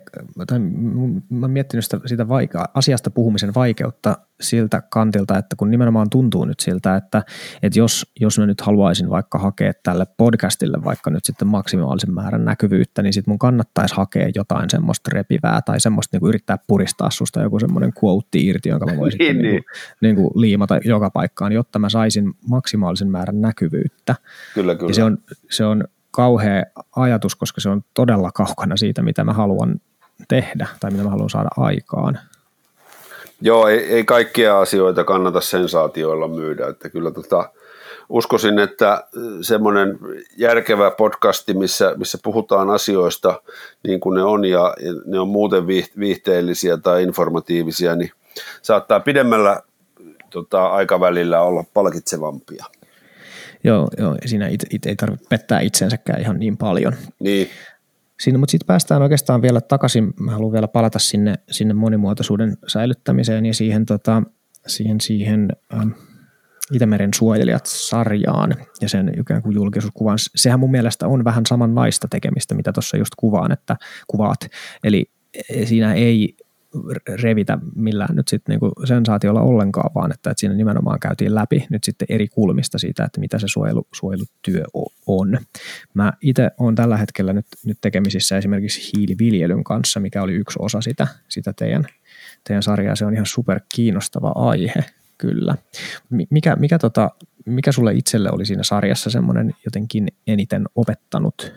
[0.47, 6.11] tai mä oon miettinyt sitä, sitä vaike- asiasta puhumisen vaikeutta siltä kantilta, että kun nimenomaan
[6.11, 7.23] tuntuu nyt siltä, että,
[7.63, 12.45] että jos, jos mä nyt haluaisin vaikka hakea tälle podcastille vaikka nyt sitten maksimaalisen määrän
[12.45, 17.11] näkyvyyttä, niin sitten mun kannattaisi hakea jotain semmoista repivää tai semmoista niin kuin yrittää puristaa
[17.11, 19.43] susta joku semmoinen quote irti, jonka mä voisin niin, niin.
[19.43, 19.65] Niin kuin,
[20.01, 24.15] niin kuin liimata joka paikkaan, jotta mä saisin maksimaalisen määrän näkyvyyttä.
[24.55, 24.91] Kyllä, kyllä.
[24.91, 25.19] Ja se on,
[25.51, 26.65] se on kauhea
[26.97, 29.81] ajatus, koska se on todella kaukana siitä, mitä mä haluan
[30.29, 32.19] tehdä tai mitä mä haluan saada aikaan.
[33.41, 37.51] Joo, ei, ei kaikkia asioita kannata sensaatioilla myydä, että kyllä tota,
[38.09, 39.05] uskoisin, että
[39.41, 39.99] semmoinen
[40.37, 43.43] järkevä podcasti, missä, missä puhutaan asioista
[43.83, 45.67] niin kuin ne on ja ne on muuten
[45.99, 48.11] viihteellisiä tai informatiivisia, niin
[48.63, 49.63] saattaa pidemmällä
[50.31, 52.65] tota, aikavälillä olla palkitsevampia.
[53.65, 56.93] Joo, joo siinä it, it ei tarvitse pettää itsensäkään ihan niin paljon.
[57.21, 57.49] Niin.
[58.21, 63.47] Siinä, mutta sitten päästään oikeastaan vielä takaisin, mä haluan vielä palata sinne, sinne monimuotoisuuden säilyttämiseen
[63.47, 64.23] ja siihen, tota,
[64.67, 65.91] siihen, siihen ähm,
[66.73, 70.19] Itämeren suojelijat-sarjaan ja sen ikään kuin julkisuuskuvan.
[70.35, 74.49] Sehän mun mielestä on vähän samanlaista tekemistä, mitä tuossa just kuvaan, että kuvaat.
[74.85, 75.11] Eli
[75.49, 76.37] e, siinä ei
[77.23, 81.85] revitä millään nyt sitten niinku sensaatiolla ollenkaan, vaan että, että siinä nimenomaan käytiin läpi nyt
[81.85, 84.65] sitten eri kulmista siitä, että mitä se suojelu, suojelutyö
[85.07, 85.39] on.
[85.95, 90.81] Mä itse olen tällä hetkellä nyt, nyt tekemisissä esimerkiksi hiiliviljelyn kanssa, mikä oli yksi osa
[90.81, 91.87] sitä, sitä teidän,
[92.45, 92.97] teidän sarjaa.
[92.97, 94.85] Se on ihan super kiinnostava aihe,
[95.19, 95.55] kyllä.
[96.31, 97.11] Mikä, mikä, tota,
[97.47, 101.53] mikä sulle itselle oli siinä sarjassa semmoinen jotenkin eniten opettanut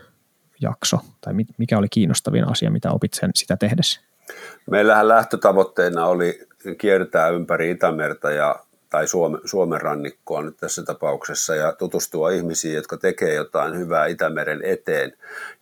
[0.62, 4.02] jakso, tai mikä oli kiinnostavin asia, mitä opit sen sitä tehdessä?
[4.72, 8.56] Meillähän lähtötavoitteena oli kiertää ympäri Itämerta ja,
[8.90, 14.64] tai Suomen, Suomen rannikkoa nyt tässä tapauksessa ja tutustua ihmisiin, jotka tekee jotain hyvää Itämeren
[14.64, 15.14] eteen.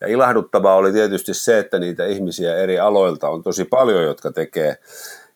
[0.01, 4.77] Ja ilahduttavaa oli tietysti se, että niitä ihmisiä eri aloilta on tosi paljon, jotka tekee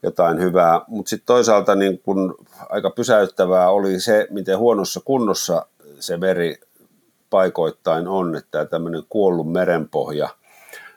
[0.04, 2.36] jotain hyvää, mutta sitten toisaalta niin kun
[2.70, 5.66] aika pysäyttävää oli se, miten huonossa kunnossa
[6.00, 6.56] se veri
[7.30, 10.30] paikoittain on, että tämmöinen kuollut merenpohja,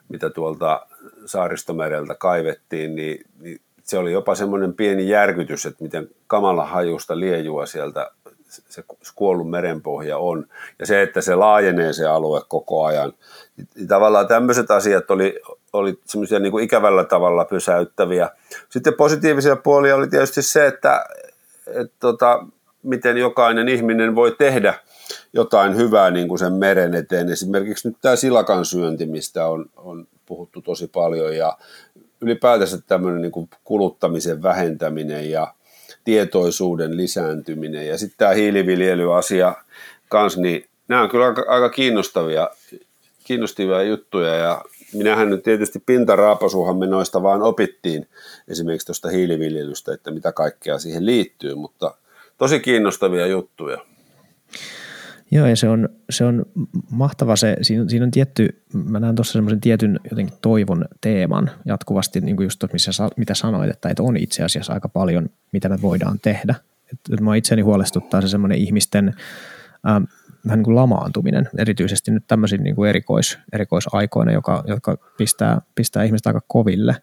[0.09, 0.87] mitä tuolta
[1.31, 7.66] saaristomereltä kaivettiin, niin, niin se oli jopa semmoinen pieni järkytys, että miten kamala hajusta liejua
[7.66, 8.11] sieltä
[8.51, 10.47] se kuollut merenpohja on.
[10.79, 13.12] Ja se, että se laajenee se alue koko ajan.
[13.57, 15.40] Niin tavallaan tämmöiset asiat oli,
[15.73, 18.31] oli semmoisia niin kuin ikävällä tavalla pysäyttäviä.
[18.69, 21.05] Sitten positiivisia puolia oli tietysti se, että,
[21.66, 22.47] että tota,
[22.83, 24.75] miten jokainen ihminen voi tehdä
[25.33, 27.29] jotain hyvää niin kuin sen meren eteen.
[27.29, 31.59] Esimerkiksi nyt tämä silakan syönti, mistä on, on puhuttu tosi paljon ja
[32.21, 35.55] ylipäätänsä tämmöinen niin kuluttamisen vähentäminen ja
[36.05, 39.55] tietoisuuden lisääntyminen ja sitten tämä hiiliviljelyasia
[40.09, 42.51] kanssa, niin nämä on kyllä aika, aika kiinnostavia,
[43.25, 48.09] kiinnostavia juttuja ja minähän nyt tietysti pintaraapasuhan me noista vaan opittiin
[48.49, 51.95] esimerkiksi tuosta hiiliviljelystä, että mitä kaikkea siihen liittyy, mutta
[52.38, 53.79] tosi kiinnostavia juttuja.
[55.31, 56.47] Joo, ja se on, se on
[56.90, 62.21] mahtava se, siinä, siinä on tietty, mä näen tuossa semmoisen tietyn jotenkin toivon teeman jatkuvasti,
[62.21, 65.69] niin kuin just tuossa, missä, mitä sanoit, että, että on itse asiassa aika paljon, mitä
[65.69, 66.55] me voidaan tehdä.
[66.93, 69.14] Että, mä itseni huolestuttaa se semmoinen ihmisten
[69.88, 70.05] ähm,
[70.47, 76.05] vähän niin kuin lamaantuminen, erityisesti nyt tämmöisiin niin kuin erikois, erikoisaikoina, joka, jotka pistää, pistää
[76.05, 76.97] ihmiset aika koville,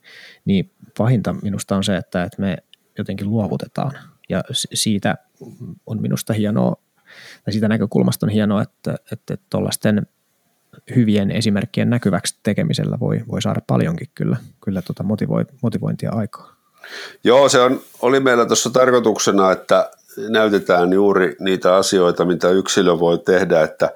[0.46, 2.58] niin pahinta minusta on se, että, että me
[2.98, 3.92] jotenkin luovutetaan.
[4.30, 5.16] Ja siitä
[5.86, 6.87] on minusta hienoa
[7.46, 10.08] tai siitä näkökulmasta on hienoa, että, että tuollaisten
[10.96, 16.56] hyvien esimerkkien näkyväksi tekemisellä voi, voi saada paljonkin kyllä, kyllä motivoi, motivointia aikaa.
[17.24, 19.91] Joo, se on, oli meillä tuossa tarkoituksena, että
[20.30, 23.93] näytetään juuri niitä asioita, mitä yksilö voi tehdä, että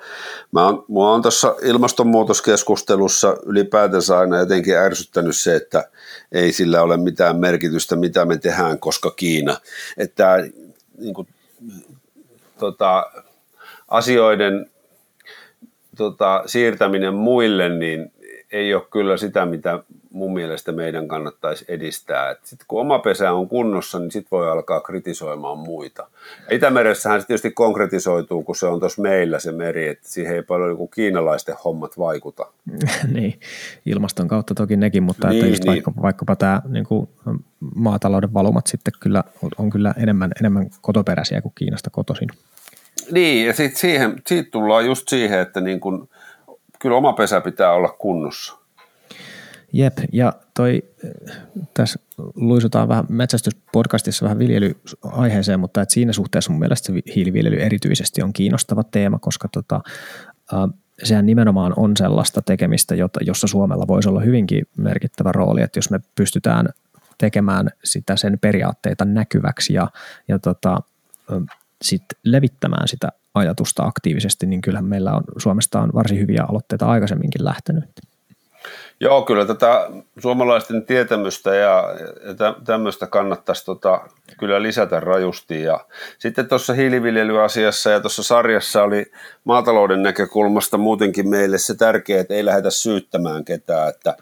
[0.51, 5.89] mä on, mua on tuossa ilmastonmuutoskeskustelussa ylipäätänsä aina jotenkin ärsyttänyt se, että
[6.31, 9.57] ei sillä ole mitään merkitystä, mitä me tehdään, koska Kiina.
[9.97, 10.37] Että
[10.97, 11.27] niin kuin,
[12.61, 13.11] tota,
[13.87, 14.69] asioiden
[15.97, 18.11] tota, siirtäminen muille, niin
[18.51, 22.35] ei ole kyllä sitä, mitä mun mielestä meidän kannattaisi edistää.
[22.43, 26.07] Sitten kun oma pesä on kunnossa, niin sitten voi alkaa kritisoimaan muita.
[26.51, 30.77] Itämeressähän se tietysti konkretisoituu, kun se on tuossa meillä se meri, että siihen ei paljon
[30.77, 32.45] niin kiinalaisten hommat vaikuta.
[33.15, 33.39] niin,
[33.85, 35.71] ilmaston kautta toki nekin, mutta niin, että just niin.
[35.73, 37.09] vaikka, vaikkapa tämä niin kuin
[37.75, 39.23] maatalouden valumat sitten kyllä
[39.57, 42.29] on kyllä enemmän, enemmän kotoperäisiä kuin Kiinasta kotoisin.
[43.11, 46.09] Niin, ja sit siihen, siitä tullaan just siihen, että niin kun,
[46.79, 48.57] kyllä oma pesä pitää olla kunnossa.
[49.73, 50.83] Jep, ja toi,
[51.73, 51.99] tässä
[52.35, 58.33] luisutaan vähän metsästyspodcastissa vähän viljelyaiheeseen, mutta et siinä suhteessa mun mielestä se hiiliviljely erityisesti on
[58.33, 59.81] kiinnostava teema, koska tota,
[60.53, 60.59] äh,
[61.03, 65.89] sehän nimenomaan on sellaista tekemistä, jota, jossa Suomella voisi olla hyvinkin merkittävä rooli, että jos
[65.89, 66.69] me pystytään
[67.17, 69.87] tekemään sitä sen periaatteita näkyväksi ja,
[70.27, 70.81] ja tota,
[71.81, 77.45] sit levittämään sitä ajatusta aktiivisesti, niin kyllähän meillä on Suomesta on varsin hyviä aloitteita aikaisemminkin
[77.45, 77.89] lähtenyt.
[78.99, 79.89] Joo, kyllä tätä
[80.19, 81.83] suomalaisten tietämystä ja,
[82.65, 84.01] tämmöistä kannattaisi tota,
[84.39, 85.63] kyllä lisätä rajusti.
[85.63, 85.85] Ja
[86.19, 89.11] sitten tuossa hiiliviljelyasiassa ja tuossa sarjassa oli
[89.43, 93.89] maatalouden näkökulmasta muutenkin meille se tärkeä, että ei lähdetä syyttämään ketään.
[93.89, 94.15] Että,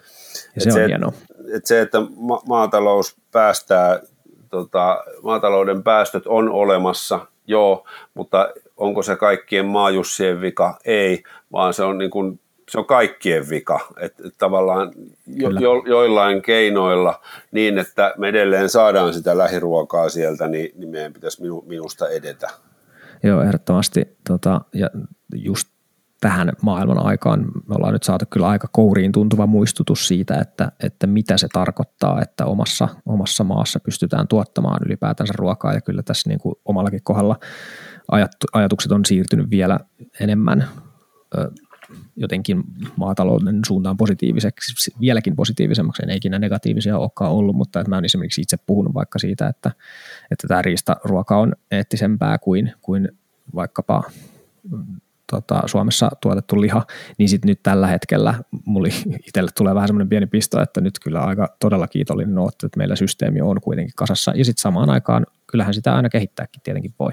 [0.55, 1.13] ja se, että on se, hienoa.
[1.53, 3.99] Että se, että ma- maatalous päästää,
[4.49, 10.79] tota, maatalouden päästöt on olemassa, joo, mutta onko se kaikkien maajussien vika?
[10.85, 14.91] Ei, vaan se on niin kuin se on kaikkien vika, että tavallaan
[15.27, 21.13] jo, jo, joillain keinoilla niin, että me edelleen saadaan sitä lähiruokaa sieltä, niin, niin meidän
[21.13, 22.49] pitäisi minu, minusta edetä.
[23.23, 24.17] Joo, ehdottomasti.
[24.27, 24.89] Tota, ja
[25.35, 25.68] just
[26.19, 27.39] tähän maailman aikaan.
[27.41, 32.21] Me ollaan nyt saatu kyllä aika kouriin tuntuva muistutus siitä, että, että mitä se tarkoittaa,
[32.21, 35.73] että omassa, omassa maassa pystytään tuottamaan ylipäätänsä ruokaa.
[35.73, 37.39] Ja kyllä tässä niin kuin omallakin kohdalla
[38.53, 39.79] ajatukset on siirtynyt vielä
[40.19, 40.67] enemmän
[42.15, 42.63] jotenkin
[42.95, 48.41] maatalouden suuntaan positiiviseksi, vieläkin positiivisemmaksi, en ikinä negatiivisia olekaan ollut, mutta että mä olen esimerkiksi
[48.41, 49.71] itse puhunut vaikka siitä, että,
[50.31, 53.09] että tämä riistaruoka on eettisempää kuin, kuin
[53.55, 54.03] vaikkapa
[55.31, 56.85] tota, Suomessa tuotettu liha,
[57.17, 58.33] niin sitten nyt tällä hetkellä
[58.65, 58.89] mulle
[59.27, 62.95] itselle tulee vähän semmoinen pieni pisto, että nyt kyllä aika todella kiitollinen on, että meillä
[62.95, 67.11] systeemi on kuitenkin kasassa, ja sitten samaan aikaan kyllähän sitä aina kehittääkin tietenkin voi.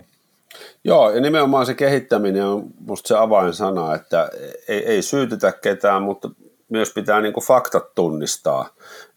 [0.84, 4.30] Joo, ja nimenomaan se kehittäminen on musta se avainsana, että
[4.68, 6.30] ei, ei syytetä ketään, mutta
[6.68, 8.68] myös pitää niin faktat tunnistaa.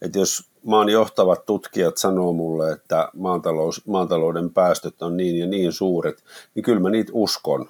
[0.01, 5.71] Että jos maan johtavat tutkijat sanoo mulle, että maatalous, maatalouden päästöt on niin ja niin
[5.71, 6.23] suuret,
[6.55, 7.69] niin kyllä mä niitä uskon.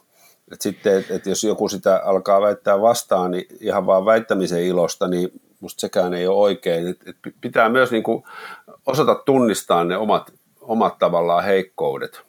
[0.51, 5.07] Et sitten, että et jos joku sitä alkaa väittää vastaan, niin ihan vaan väittämisen ilosta,
[5.07, 6.87] niin musta sekään ei ole oikein.
[6.87, 8.03] Et, et pitää myös niin
[8.85, 12.21] osata tunnistaa ne omat, omat tavallaan heikkoudet.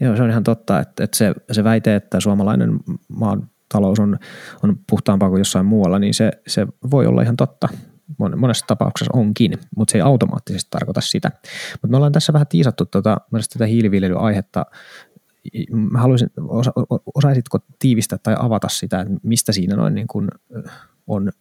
[0.00, 4.18] Joo, se on ihan totta, että, että se, se väite, että suomalainen maan talous on,
[4.62, 7.68] on puhtaampaa kuin jossain muualla, niin se, se voi olla ihan totta.
[8.36, 11.30] Monessa tapauksessa onkin, mutta se ei automaattisesti tarkoita sitä.
[11.72, 13.16] Mutta me ollaan tässä vähän tiisattu tuota,
[13.52, 14.66] tätä hiiliviljelyaihetta.
[15.70, 16.72] Mä haluaisin, osa,
[17.14, 20.28] osaisitko tiivistää tai avata sitä, että mistä siinä noin niin kuin
[21.06, 21.32] on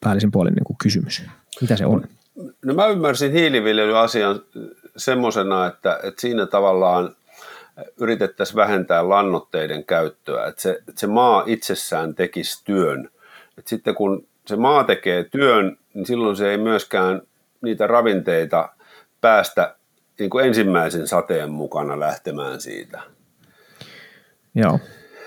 [0.00, 1.22] päällisin puolin niin kuin kysymys?
[1.60, 2.04] Mitä se on?
[2.64, 4.40] No mä ymmärsin hiiliviljelyasian
[4.96, 7.16] semmoisena, että, että siinä tavallaan
[8.00, 13.10] yritettäisiin vähentää lannoitteiden käyttöä, että se, että se maa itsessään tekisi työn.
[13.58, 17.22] Et sitten kun se maa tekee työn, niin silloin se ei myöskään
[17.60, 18.68] niitä ravinteita
[19.20, 19.74] päästä
[20.18, 23.02] niin kuin ensimmäisen sateen mukana lähtemään siitä.
[24.54, 24.78] Joo.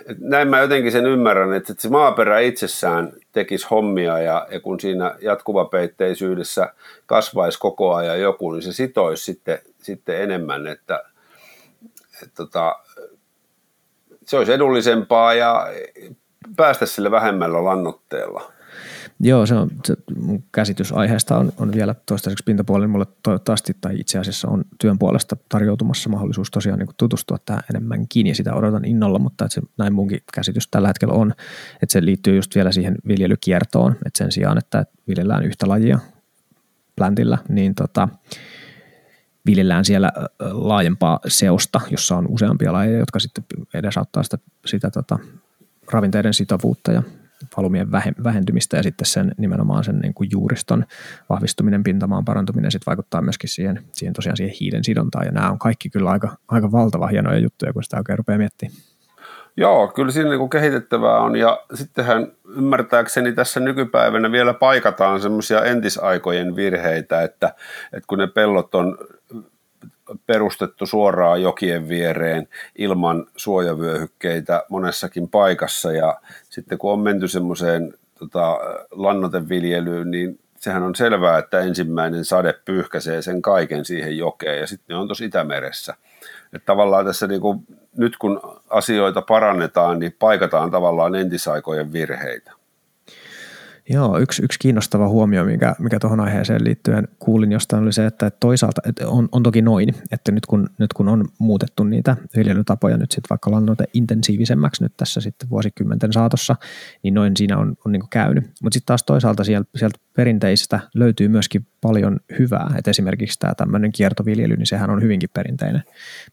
[0.08, 4.80] Et näin mä jotenkin sen ymmärrän, että se maaperä itsessään tekisi hommia ja, ja kun
[4.80, 6.74] siinä jatkuvapeitteisyydessä
[7.06, 11.04] kasvaisi koko ajan joku, niin se sitoisi sitten, sitten enemmän, että
[12.24, 12.76] että tota,
[14.26, 15.68] se olisi edullisempaa ja
[16.56, 18.52] päästä sille vähemmällä lannoitteella.
[19.24, 22.88] Joo, se on, se mun käsitys aiheesta on, on vielä toistaiseksi pintapuolella.
[22.88, 28.28] Mulle toivottavasti tai itse asiassa on työn puolesta tarjoutumassa mahdollisuus tosiaan niin tutustua tähän enemmänkin
[28.28, 31.34] ja sitä odotan innolla, mutta että se, näin munkin käsitys tällä hetkellä on,
[31.82, 36.00] että se liittyy just vielä siihen viljelykiertoon, että sen sijaan, että viljellään yhtä lajia
[36.96, 38.10] pläntillä, niin tota,
[39.46, 45.20] viljellään siellä laajempaa seosta, jossa on useampia lajeja, jotka sitten edesauttaa sitä, sitä tota,
[45.92, 47.04] ravinteiden sitovuutta ja
[47.58, 47.92] valumien
[48.24, 50.86] vähentymistä ja sitten sen nimenomaan sen niin kuin juuriston
[51.30, 55.60] vahvistuminen, pintamaan parantuminen sitten vaikuttaa myöskin siihen, siihen tosiaan siihen hiilen sidontaan ja nämä on
[55.60, 58.78] kaikki kyllä aika, aika valtava hienoja juttuja, kun sitä oikein rupeaa miettimään.
[59.58, 66.56] Joo, kyllä siinä niin kehitettävää on ja sittenhän ymmärtääkseni tässä nykypäivänä vielä paikataan semmoisia entisaikojen
[66.56, 67.56] virheitä, että,
[67.94, 68.98] että kun ne pellot on
[70.28, 72.48] perustettu suoraan jokien viereen
[72.78, 78.60] ilman suojavyöhykkeitä monessakin paikassa ja sitten kun on menty semmoiseen tota,
[78.92, 84.94] lannoteviljelyyn, niin sehän on selvää, että ensimmäinen sade pyyhkäisee sen kaiken siihen jokeen ja sitten
[84.94, 85.96] ne on tuossa Itämeressä.
[86.54, 87.42] Että tavallaan tässä niin
[87.98, 92.52] nyt kun asioita parannetaan, niin paikataan tavallaan entisaikojen virheitä.
[93.94, 98.32] Joo, yksi, yksi kiinnostava huomio, mikä, mikä tuohon aiheeseen liittyen kuulin jostain, oli se, että
[98.40, 102.98] toisaalta että on, on toki noin, että nyt kun, nyt kun on muutettu niitä viljelytapoja
[102.98, 106.56] nyt sitten vaikka lannoite intensiivisemmäksi nyt tässä sitten vuosikymmenten saatossa,
[107.04, 108.44] niin noin siinä on, on niin käynyt.
[108.64, 113.92] Mutta sitten taas toisaalta sieltä, sieltä perinteistä löytyy myöskin paljon hyvää, että esimerkiksi tämä tämmöinen
[113.92, 115.84] kiertoviljely, niin sehän on hyvinkin perinteinen,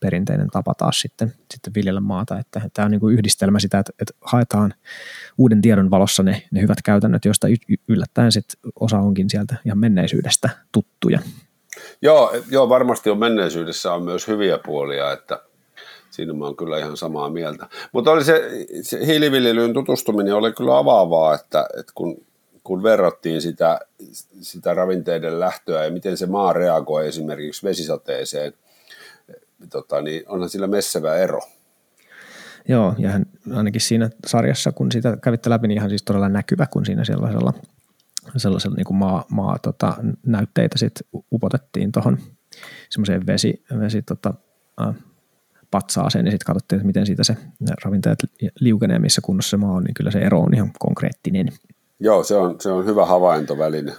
[0.01, 4.14] perinteinen tapa taas sitten, sitten viljellä maata, että tämä on niin yhdistelmä sitä, että, että
[4.21, 4.75] haetaan
[5.38, 7.46] uuden tiedon valossa ne, ne hyvät käytännöt, joista
[7.88, 8.44] yllättäen sit
[8.81, 11.18] osa onkin sieltä ihan menneisyydestä tuttuja.
[12.03, 15.42] Joo, joo, varmasti on menneisyydessä on myös hyviä puolia, että
[16.11, 17.68] siinä mä oon kyllä ihan samaa mieltä.
[17.92, 18.51] Mutta oli se,
[18.83, 22.27] se hiiliviljelyyn tutustuminen oli kyllä avaavaa, että, että kun,
[22.64, 23.81] kun verrattiin sitä,
[24.40, 28.53] sitä ravinteiden lähtöä ja miten se maa reagoi esimerkiksi vesisateeseen,
[29.70, 31.40] tota, niin onhan sillä messevä ero.
[32.68, 36.66] Joo, ja hän, ainakin siinä sarjassa, kun sitä kävitte läpi, niin ihan siis todella näkyvä,
[36.66, 37.52] kun siinä sellaisella,
[38.37, 39.94] sellaisella niin kuin maa, maa tota,
[40.26, 40.92] näytteitä sit
[41.33, 42.18] upotettiin tuohon
[42.90, 44.35] semmoiseen vesi, vesi tota,
[44.81, 44.94] äh,
[45.70, 47.37] patsaaseen, niin sitten katsottiin, että miten siitä se
[47.85, 48.18] ravinteet
[48.61, 51.48] liukenee, missä kunnossa se maa on, niin kyllä se ero on ihan konkreettinen.
[52.00, 53.92] Joo, se on, se on hyvä havaintoväline.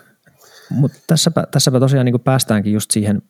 [0.69, 3.21] Mutta tässäpä, tässäpä tosiaan niin päästäänkin just siihen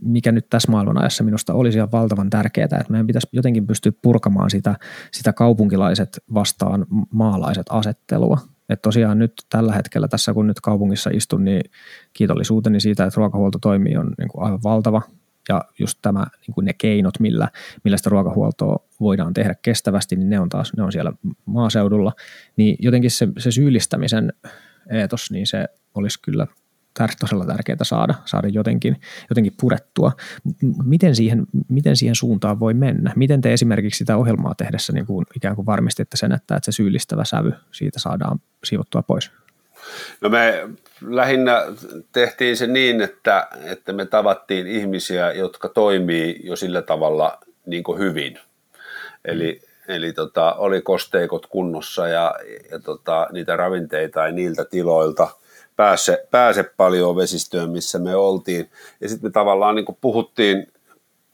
[0.00, 4.50] mikä nyt tässä maailmanajassa minusta olisi ihan valtavan tärkeää, että meidän pitäisi jotenkin pystyä purkamaan
[4.50, 4.76] sitä,
[5.12, 8.38] sitä kaupunkilaiset vastaan maalaiset asettelua.
[8.68, 11.62] Että tosiaan nyt tällä hetkellä tässä, kun nyt kaupungissa istun, niin
[12.12, 15.02] kiitollisuuteni siitä, että ruokahuolto toimii, on niin kuin aivan valtava.
[15.48, 17.48] Ja just tämä, niin kuin ne keinot, millä,
[17.84, 21.12] millä sitä ruokahuoltoa voidaan tehdä kestävästi, niin ne on taas ne on siellä
[21.46, 22.12] maaseudulla.
[22.56, 24.32] Niin jotenkin se, se syyllistämisen
[24.90, 26.46] eetos, niin se olisi kyllä
[27.20, 30.12] todella tärkeää saada, saada jotenkin, jotenkin purettua.
[30.84, 33.12] Miten siihen, miten siihen suuntaan voi mennä?
[33.16, 36.72] Miten te esimerkiksi sitä ohjelmaa tehdessä niin kuin ikään kuin varmistitte sen, että, että se
[36.72, 39.30] syyllistävä sävy siitä saadaan siivottua pois?
[40.20, 40.68] No me
[41.06, 41.62] lähinnä
[42.12, 47.98] tehtiin se niin, että, että me tavattiin ihmisiä, jotka toimii jo sillä tavalla niin kuin
[47.98, 48.38] hyvin.
[49.24, 52.34] Eli, eli tota, oli kosteikot kunnossa ja,
[52.70, 55.28] ja tota, niitä ravinteita ei niiltä tiloilta–
[55.76, 58.70] pääse, pääse paljon vesistöön, missä me oltiin.
[59.00, 60.66] Ja sitten me tavallaan niin puhuttiin,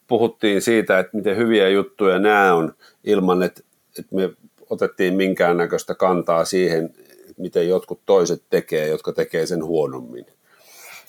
[0.06, 2.74] puhuttiin siitä, että miten hyviä juttuja nämä on
[3.04, 3.60] ilman, että,
[3.98, 4.30] että me
[4.70, 6.94] otettiin minkäännäköistä kantaa siihen,
[7.36, 10.26] miten jotkut toiset tekee, jotka tekee sen huonommin.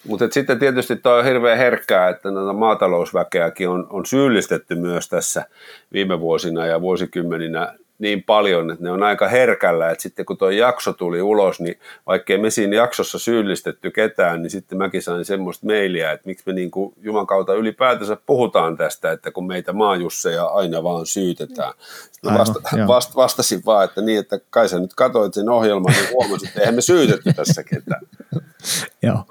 [0.08, 5.46] Mutta sitten tietysti tuo on hirveän herkkää, että näitä maatalousväkeäkin on, on syyllistetty myös tässä
[5.94, 10.50] viime vuosina ja vuosikymmeninä niin paljon, että ne on aika herkällä, että sitten kun tuo
[10.50, 15.66] jakso tuli ulos, niin vaikkei me siinä jaksossa syyllistetty ketään, niin sitten mäkin sain semmoista
[15.66, 20.46] mailia, että miksi me niin kuin Juman kautta ylipäätänsä puhutaan tästä, että kun meitä maajusseja
[20.46, 21.74] aina vaan syytetään.
[22.12, 26.10] Sitten vasta, vast, vastasin vaan, että niin, että kai sä nyt katsoit sen ohjelman, niin
[26.14, 28.02] huomasit, että eihän me syytetty tässä ketään.
[29.04, 29.24] Joo.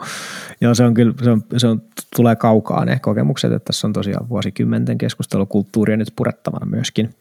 [0.61, 1.83] Joo, se on kyllä, se, on, se on,
[2.17, 7.15] tulee kaukaa ne kokemukset, että tässä on tosiaan vuosikymmenten keskustelukulttuuria nyt purettavana myöskin.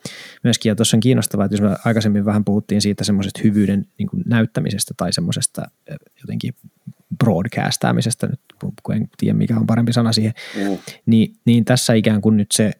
[0.43, 0.69] myöskin.
[0.69, 1.01] Ja tuossa on
[1.39, 5.61] kiinnostavaa, että jos me aikaisemmin vähän puhuttiin siitä semmoisesta hyvyyden niin kuin näyttämisestä tai semmoisesta
[6.21, 6.53] jotenkin
[7.17, 8.39] broadcastaamisesta, nyt
[8.83, 10.77] kun en tiedä mikä on parempi sana siihen, mm.
[11.05, 12.71] niin, niin tässä ikään kuin nyt se,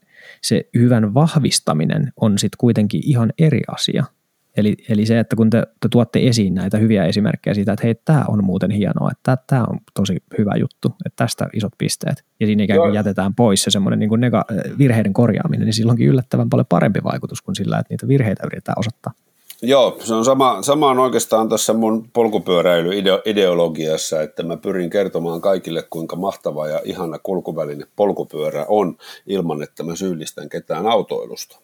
[0.42, 4.04] se hyvän vahvistaminen on sitten kuitenkin ihan eri asia–
[4.58, 7.96] Eli, eli se, että kun te, te tuotte esiin näitä hyviä esimerkkejä siitä, että hei,
[7.96, 12.46] tämä on muuten hienoa, että tämä on tosi hyvä juttu, että tästä isot pisteet, ja
[12.46, 16.50] siinä ikään kuin jätetään pois se semmoinen niin kuin nega- virheiden korjaaminen, niin silloinkin yllättävän
[16.50, 19.14] paljon parempi vaikutus kuin sillä, että niitä virheitä yritetään osoittaa.
[19.62, 25.84] Joo, se on sama, sama on oikeastaan tässä mun polkupyöräilyideologiassa, että mä pyrin kertomaan kaikille,
[25.90, 28.98] kuinka mahtava ja ihana kulkuväline polkupyörä on
[29.28, 31.60] ilman, että mä syyllistän ketään autoilusta.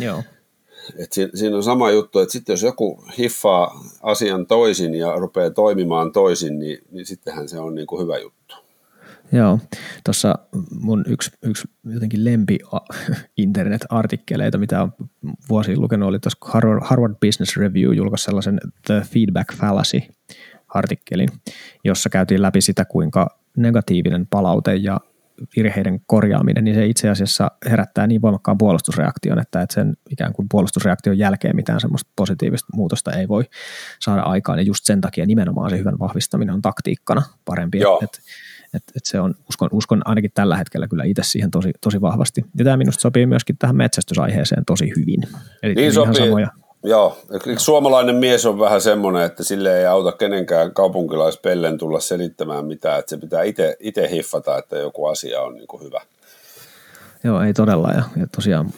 [0.00, 0.22] Joo.
[0.98, 6.12] Et siinä on sama juttu, että sitten jos joku hiffaa asian toisin ja rupeaa toimimaan
[6.12, 8.54] toisin, niin, niin sittenhän se on niin kuin hyvä juttu.
[9.32, 9.58] Joo.
[10.04, 10.34] tuossa
[10.80, 12.58] mun yksi, yksi jotenkin lempi
[13.36, 14.92] internet-artikkeleita, mitä on
[15.48, 20.00] vuosiin lukenut, oli tuossa Harvard, Harvard Business Review julkaisi sellaisen The Feedback Fallacy
[20.68, 21.28] artikkelin,
[21.84, 25.00] jossa käytiin läpi sitä, kuinka negatiivinen palaute ja
[25.56, 30.48] virheiden korjaaminen, niin se itse asiassa herättää niin voimakkaan puolustusreaktion, että, että sen ikään kuin
[30.50, 33.44] puolustusreaktion jälkeen mitään semmoista positiivista muutosta ei voi
[34.00, 34.58] saada aikaan.
[34.58, 37.78] Ja just sen takia nimenomaan se hyvän vahvistaminen on taktiikkana parempi.
[38.02, 38.18] Että
[38.74, 42.44] et, et se on, uskon, uskon ainakin tällä hetkellä kyllä itse siihen tosi, tosi vahvasti.
[42.58, 45.22] Ja tämä minusta sopii myöskin tähän metsästysaiheeseen tosi hyvin.
[45.62, 46.14] Eli niin sopii.
[46.14, 46.48] Samoja.
[46.86, 47.18] Joo,
[47.58, 53.10] suomalainen mies on vähän semmoinen, että sille ei auta kenenkään kaupunkilaispellen tulla selittämään mitään, että
[53.10, 53.42] se pitää
[53.80, 56.00] itse hiffata, että joku asia on niin kuin hyvä.
[57.24, 57.90] Joo, ei todella.
[57.90, 58.70] Ja, ja tosiaan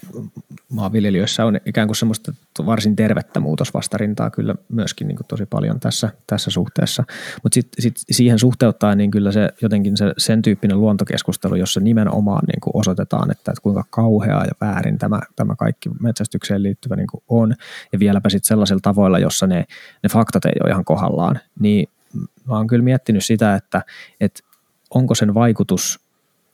[0.72, 2.32] maanviljelijöissä on ikään kuin semmoista
[2.66, 7.04] varsin tervettä muutosvastarintaa kyllä myöskin niin kuin tosi paljon tässä, tässä suhteessa.
[7.42, 12.44] Mutta sitten sit siihen suhteuttaa niin kyllä se jotenkin se, sen tyyppinen luontokeskustelu, jossa nimenomaan
[12.46, 17.08] niin kuin osoitetaan, että, että kuinka kauheaa ja väärin tämä, tämä kaikki metsästykseen liittyvä niin
[17.10, 17.54] kuin on.
[17.92, 19.64] Ja vieläpä sitten sellaisilla tavoilla, jossa ne,
[20.02, 21.40] ne faktat ei ole ihan kohdallaan.
[21.60, 21.88] Niin
[22.48, 23.82] mä oon kyllä miettinyt sitä, että,
[24.20, 24.40] että
[24.90, 26.00] onko sen vaikutus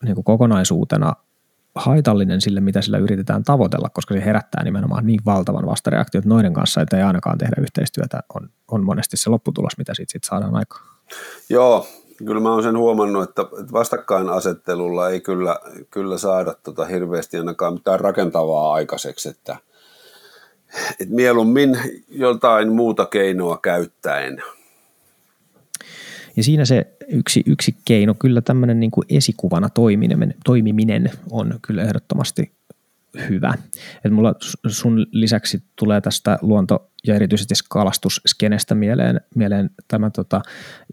[0.03, 1.13] niin kuin kokonaisuutena–
[1.75, 6.53] haitallinen sille, mitä sillä yritetään tavoitella, koska se herättää nimenomaan niin valtavan vastareaktion, että noiden
[6.53, 10.55] kanssa että ei ainakaan tehdä yhteistyötä, on, on monesti se lopputulos, mitä siitä sit saadaan
[10.55, 10.87] aikaan.
[11.49, 11.87] Joo,
[12.25, 13.43] kyllä mä oon sen huomannut, että
[13.73, 15.59] vastakkainasettelulla ei kyllä,
[15.91, 19.57] kyllä saada tota hirveästi ainakaan mitään rakentavaa aikaiseksi, että,
[21.01, 24.43] että mieluummin jotain muuta keinoa käyttäen–
[26.37, 31.83] ja siinä se yksi, yksi keino, kyllä tämmöinen niin kuin esikuvana toimiminen, toimiminen on kyllä
[31.83, 32.53] ehdottomasti
[33.29, 33.55] hyvä.
[34.05, 34.35] Et mulla
[34.69, 40.43] sun lisäksi tulee tästä luonto- ja erityisesti kalastusskenestä mieleen, mieleen tämä tota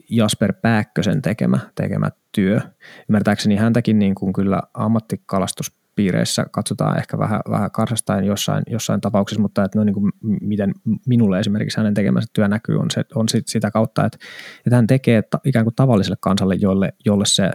[0.10, 2.62] Jasper Pääkkösen tekemä, tekemä työ.
[3.10, 9.42] Ymmärtääkseni häntäkin niin kuin kyllä ammattikalastus piireissä katsotaan ehkä vähän, vähän karsastain jossain, jossain tapauksessa,
[9.42, 10.74] mutta että no niin kuin miten
[11.06, 14.18] minulle esimerkiksi hänen tekemänsä työ näkyy on, se, on sit sitä kautta, että,
[14.66, 17.52] että hän tekee ta, ikään kuin tavalliselle kansalle, jolle, jolle se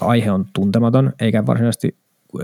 [0.00, 1.96] aihe on tuntematon, eikä varsinaisesti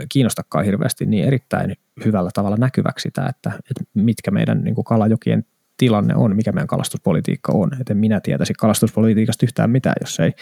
[0.08, 5.44] kiinnostakaan hirveästi, niin erittäin hyvällä tavalla näkyväksi sitä, että, että mitkä meidän niin kuin kalajokien
[5.76, 7.70] tilanne on, mikä meidän kalastuspolitiikka on.
[7.80, 10.32] Et en minä tietäisi kalastuspolitiikasta yhtään mitään, jos ei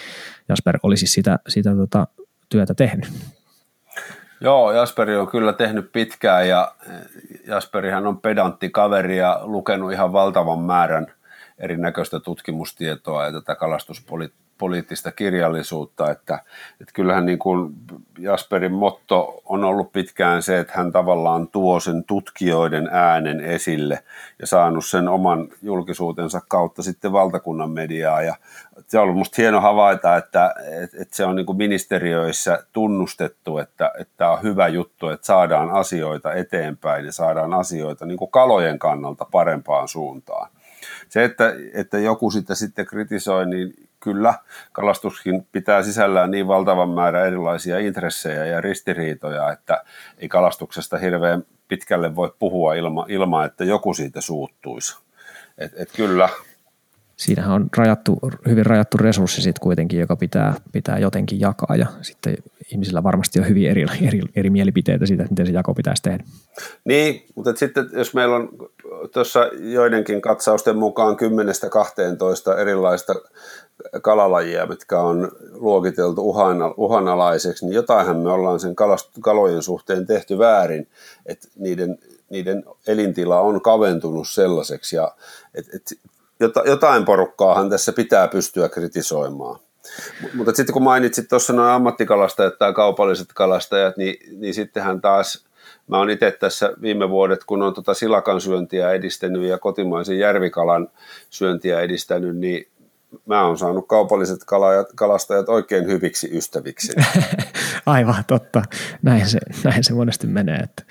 [0.48, 2.06] Jasper olisi sitä, sitä tota,
[2.48, 3.08] työtä tehnyt.
[4.42, 6.74] Joo, Jasperi on kyllä tehnyt pitkään ja
[7.46, 11.06] Jasperihan on pedantti kaveri ja lukenut ihan valtavan määrän
[11.58, 16.34] erinäköistä tutkimustietoa ja tätä kalastuspolitiikkaa poliittista kirjallisuutta, että,
[16.80, 17.74] että kyllähän niin kuin
[18.18, 24.04] Jasperin motto on ollut pitkään se, että hän tavallaan tuo sen tutkijoiden äänen esille
[24.40, 28.36] ja saanut sen oman julkisuutensa kautta sitten valtakunnan mediaa ja
[28.86, 33.58] se on ollut musta hieno havaita, että, että, että se on niin kuin ministeriöissä tunnustettu,
[33.58, 38.30] että, että tämä on hyvä juttu, että saadaan asioita eteenpäin ja saadaan asioita niin kuin
[38.30, 40.50] kalojen kannalta parempaan suuntaan.
[41.08, 44.34] Se, että, että joku sitä sitten kritisoi, niin kyllä
[44.72, 49.84] kalastuskin pitää sisällään niin valtavan määrä erilaisia intressejä ja ristiriitoja, että
[50.18, 54.96] ei kalastuksesta hirveän pitkälle voi puhua ilman, ilma, että joku siitä suuttuisi.
[55.58, 56.28] Et, et kyllä,
[57.22, 58.18] siinähän on rajattu,
[58.48, 62.36] hyvin rajattu resurssi sitten kuitenkin, joka pitää, pitää jotenkin jakaa ja sitten
[62.72, 66.24] ihmisillä varmasti on hyvin eri, eri, eri mielipiteitä siitä, miten se jako pitäisi tehdä.
[66.84, 68.48] Niin, mutta sitten jos meillä on
[69.12, 71.16] tuossa joidenkin katsausten mukaan
[72.54, 73.14] 10-12 erilaista
[74.02, 76.34] kalalajia, mitkä on luokiteltu
[76.76, 80.88] uhanalaiseksi, niin jotainhan me ollaan sen kalast- kalojen suhteen tehty väärin,
[81.26, 81.98] että niiden,
[82.30, 85.14] niiden elintila on kaventunut sellaiseksi ja
[85.54, 85.98] et, et,
[86.64, 89.60] jotain porukkaahan tässä pitää pystyä kritisoimaan.
[90.34, 95.44] Mutta sitten kun mainitsit tuossa noin ammattikalastajat tai kaupalliset kalastajat, niin, niin sittenhän taas
[95.86, 100.88] Mä oon itse tässä viime vuodet, kun on tota silakan syöntiä edistänyt ja kotimaisen järvikalan
[101.30, 102.66] syöntiä edistänyt, niin
[103.26, 104.40] mä oon saanut kaupalliset
[104.94, 106.92] kalastajat oikein hyviksi ystäviksi.
[107.86, 108.62] Aivan, totta.
[109.02, 110.82] Näin se, näin se monesti menee, että,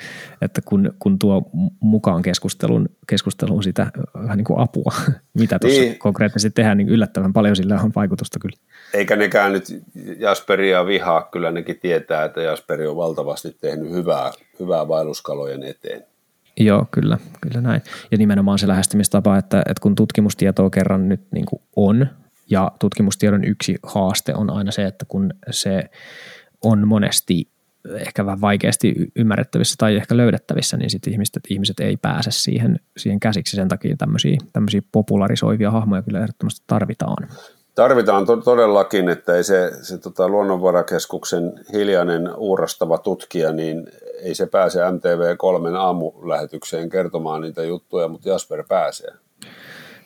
[0.42, 1.50] että kun, kun tuo
[1.80, 4.94] mukaan keskustelun, keskustelun sitä vähän niin kuin apua,
[5.40, 6.00] mitä tuossa niin.
[6.00, 8.58] konkreettisesti tehdään, niin yllättävän paljon sillä on vaikutusta kyllä.
[8.94, 9.84] Eikä nekään nyt
[10.18, 16.11] Jasperia vihaa, kyllä nekin tietää, että Jasperi on valtavasti tehnyt hyvää, hyvää vaelluskalojen eteen.
[16.58, 17.82] Joo, kyllä, kyllä näin.
[18.12, 22.08] Ja nimenomaan se lähestymistapa, että, että kun tutkimustietoa kerran nyt niin kuin on,
[22.50, 25.84] ja tutkimustiedon yksi haaste on aina se, että kun se
[26.64, 27.52] on monesti
[27.96, 33.20] ehkä vähän vaikeasti ymmärrettävissä tai ehkä löydettävissä, niin sitten ihmiset, ihmiset ei pääse siihen, siihen
[33.20, 33.56] käsiksi.
[33.56, 37.28] Sen takia tämmöisiä, tämmöisiä popularisoivia hahmoja kyllä ehdottomasti tarvitaan.
[37.76, 43.88] Tarvitaan to- todellakin, että ei se, se tota, luonnonvarakeskuksen hiljainen uurastava tutkija, niin
[44.22, 49.12] ei se pääse MTV3 aamulähetykseen kertomaan niitä juttuja, mutta Jasper pääsee.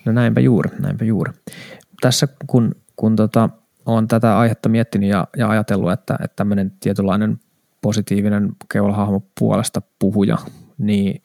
[0.05, 1.32] No näinpä juuri, näinpä juuri.
[2.01, 3.49] Tässä kun, kun tota,
[3.86, 7.39] olen tätä aihetta miettinyt ja, ja ajatellut, että, että tämmöinen tietynlainen
[7.82, 10.38] positiivinen keulahahmo puolesta puhuja,
[10.78, 11.22] niin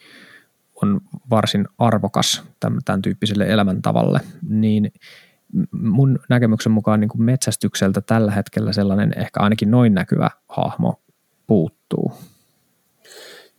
[0.83, 4.93] on varsin arvokas tämän, tämän tyyppiselle elämäntavalle, niin
[5.73, 11.03] mun näkemyksen mukaan niin kuin metsästykseltä tällä hetkellä sellainen ehkä ainakin noin näkyvä hahmo
[11.47, 12.13] puuttuu.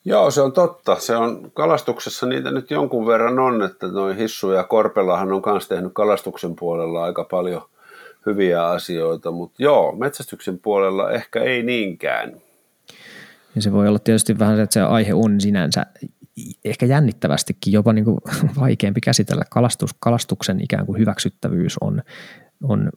[0.06, 0.96] Joo, se on totta.
[1.00, 5.68] Se on kalastuksessa niitä nyt jonkun verran on, että noin Hissu ja Korpelahan on myös
[5.68, 7.62] tehnyt kalastuksen puolella aika paljon
[8.26, 12.34] hyviä asioita, mutta joo, metsästyksen puolella ehkä ei niinkään.
[13.56, 15.86] Ja se voi olla tietysti vähän se, että se aihe on sinänsä
[16.66, 18.18] ehkä jännittävästikin jopa niin kuin
[18.60, 19.44] vaikeampi käsitellä.
[19.50, 22.02] Kalastus, kalastuksen ikään kuin hyväksyttävyys on,
[22.64, 22.92] on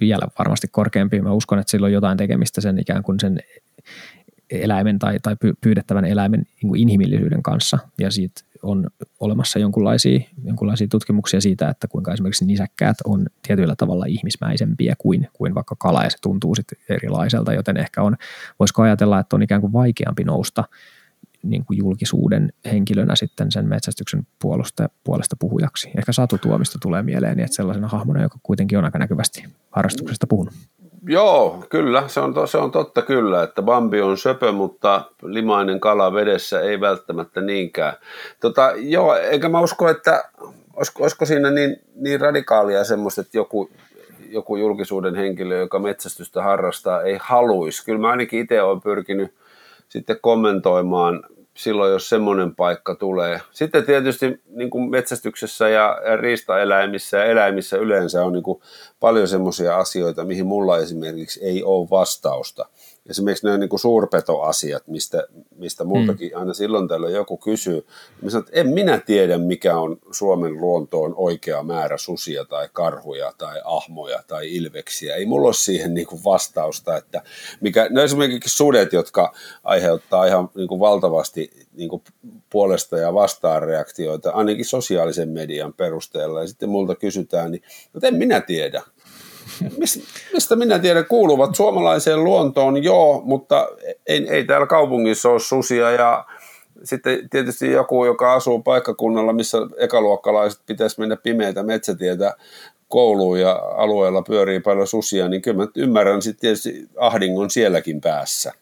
[0.00, 1.20] vielä varmasti korkeampi.
[1.20, 3.38] Mä uskon, että sillä on jotain tekemistä sen ikään kuin sen
[4.60, 7.78] eläimen tai, tai pyydettävän eläimen niin inhimillisyyden kanssa.
[7.98, 8.86] Ja siitä on
[9.20, 15.54] olemassa jonkunlaisia, jonkunlaisia tutkimuksia siitä, että kuinka esimerkiksi nisäkkäät on tietyllä tavalla ihmismäisempiä kuin, kuin
[15.54, 18.16] vaikka kala, ja se tuntuu sitten erilaiselta, joten ehkä on,
[18.58, 20.64] voisiko ajatella, että on ikään kuin vaikeampi nousta
[21.42, 25.90] niin kuin julkisuuden henkilönä sitten sen metsästyksen puolesta, puolesta puhujaksi.
[25.98, 30.54] Ehkä Satu Tuomista tulee mieleen, että sellaisena hahmona, joka kuitenkin on aika näkyvästi harrastuksesta puhunut.
[31.06, 36.12] Joo, kyllä, se on, se on totta kyllä, että Bambi on söpö, mutta limainen kala
[36.12, 37.94] vedessä ei välttämättä niinkään.
[38.40, 40.24] Tota, joo, eikä mä usko, että
[40.76, 43.70] olisiko, olisiko siinä niin, niin radikaalia semmoista, että joku,
[44.28, 47.84] joku julkisuuden henkilö, joka metsästystä harrastaa, ei haluaisi.
[47.84, 49.34] Kyllä mä ainakin itse olen pyrkinyt
[49.88, 51.22] sitten kommentoimaan
[51.56, 53.40] silloin, jos semmoinen paikka tulee.
[53.50, 58.62] Sitten tietysti niin kuin metsästyksessä ja, ja riistaeläimissä ja eläimissä yleensä on niin kuin
[59.00, 62.68] paljon semmoisia asioita, mihin mulla esimerkiksi ei ole vastausta
[63.10, 65.26] esimerkiksi nämä niin kuin suurpetoasiat, mistä,
[65.56, 66.38] mistä multakin mm.
[66.38, 67.86] aina silloin tällöin joku kysyy.
[68.22, 73.32] Mä sanon, että en minä tiedä, mikä on Suomen luontoon oikea määrä susia tai karhuja
[73.38, 75.14] tai ahmoja tai ilveksiä.
[75.14, 77.22] Ei mulla ole siihen niin kuin vastausta, että
[77.60, 79.32] mikä, no esimerkiksi sudet, jotka
[79.64, 82.02] aiheuttaa ihan niin kuin valtavasti niin kuin
[82.50, 86.40] puolesta ja vastaan reaktioita, ainakin sosiaalisen median perusteella.
[86.40, 87.62] Ja sitten multa kysytään, niin
[87.94, 88.82] että en minä tiedä.
[90.32, 93.68] Mistä minä tiedän, kuuluvat suomalaiseen luontoon, joo, mutta
[94.06, 96.24] ei, ei täällä kaupungissa ole susia ja
[96.84, 102.36] sitten tietysti joku, joka asuu paikkakunnalla, missä ekaluokkalaiset pitäisi mennä pimeitä metsätietä
[102.88, 108.52] kouluun ja alueella pyörii paljon susia, niin kyllä mä ymmärrän sitten tietysti ahdingon sielläkin päässä.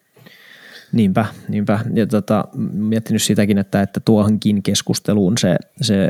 [0.93, 1.81] Niinpä, niinpä.
[1.95, 6.09] Ja tota, miettinyt sitäkin, että, että tuohonkin keskusteluun se, se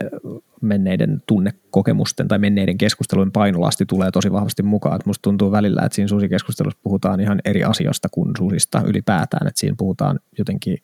[0.62, 4.96] menneiden tunnekokemusten tai menneiden keskustelujen painolasti tulee tosi vahvasti mukaan.
[4.96, 9.46] Että musta tuntuu välillä, että siinä susikeskustelussa puhutaan ihan eri asioista kuin susista ylipäätään.
[9.46, 10.78] Että siinä puhutaan jotenkin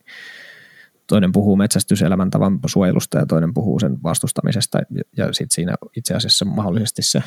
[1.07, 4.78] toinen puhuu metsästyselämäntavan suojelusta ja toinen puhuu sen vastustamisesta
[5.16, 7.22] ja sitten siinä itse asiassa mahdollisesti se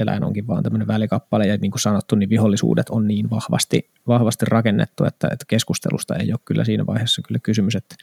[0.00, 4.44] eläin onkin vaan tämmöinen välikappale ja niin kuin sanottu, niin vihollisuudet on niin vahvasti, vahvasti
[4.48, 7.94] rakennettu, että, että keskustelusta ei ole kyllä siinä vaiheessa kyllä kysymys, että,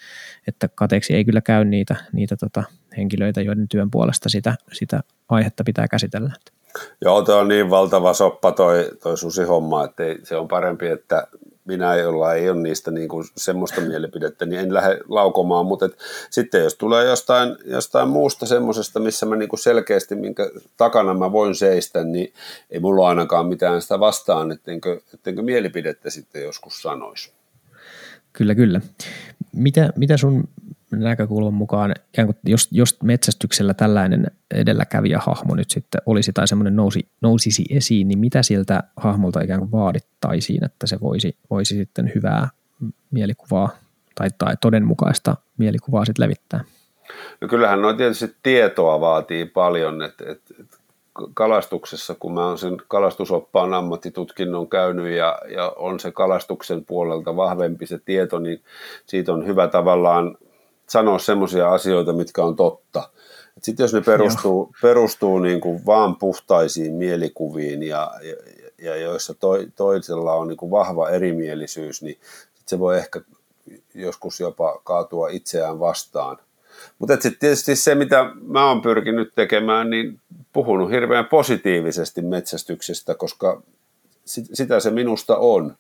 [0.48, 2.64] että kateeksi ei kyllä käy niitä, niitä tota
[2.98, 6.32] henkilöitä, joiden työn puolesta sitä, sitä aihetta pitää käsitellä.
[7.02, 11.28] Joo, tuo on niin valtava soppa toi, toi susihomma, että ei, se on parempi, että
[11.66, 15.98] minä, jolla ei ole niistä niin kuin semmoista mielipidettä, niin en lähde laukomaan, mutta et,
[16.30, 21.32] sitten jos tulee jostain, jostain muusta semmoisesta, missä mä niin kuin selkeästi, minkä takana mä
[21.32, 22.34] voin seistä, niin
[22.70, 27.32] ei mulla ainakaan mitään sitä vastaan, ettenkö, ettenkö mielipidettä sitten joskus sanoisi.
[28.34, 28.82] Kyllä, kyllä.
[29.56, 30.50] Mitä, mitä sun
[31.00, 31.96] näkökulman mukaan,
[32.46, 38.44] jos, jos metsästyksellä tällainen edelläkävijähahmo nyt sitten olisi tai semmoinen nousi, nousisi esiin, niin mitä
[38.44, 42.50] siltä hahmolta ikään kuin vaadittaisiin, että se voisi, voisi sitten hyvää
[43.12, 43.70] mielikuvaa
[44.16, 46.64] tai, tai todenmukaista mielikuvaa sitten levittää?
[47.42, 50.78] No kyllähän noin tietysti tietoa vaatii paljon, että, että, että
[51.34, 57.86] kalastuksessa, kun mä oon sen kalastusoppaan ammattitutkinnon käynyt ja, ja on se kalastuksen puolelta vahvempi
[57.86, 58.64] se tieto, niin
[59.06, 60.38] siitä on hyvä tavallaan
[60.94, 63.10] sanoa semmoisia asioita, mitkä on totta.
[63.62, 68.36] Sitten jos ne perustuu, perustuu niin kuin vaan puhtaisiin mielikuviin ja, ja,
[68.82, 72.20] ja joissa to, toisella on niin kuin vahva erimielisyys, niin
[72.54, 73.22] sit se voi ehkä
[73.96, 76.38] joskus jopa kaatua itseään vastaan.
[77.00, 80.20] Mutta sitten tietysti se, mitä mä oon pyrkinyt tekemään, niin
[80.54, 83.62] puhunut hirveän positiivisesti metsästyksestä, koska
[84.26, 85.76] sit, sitä se minusta on.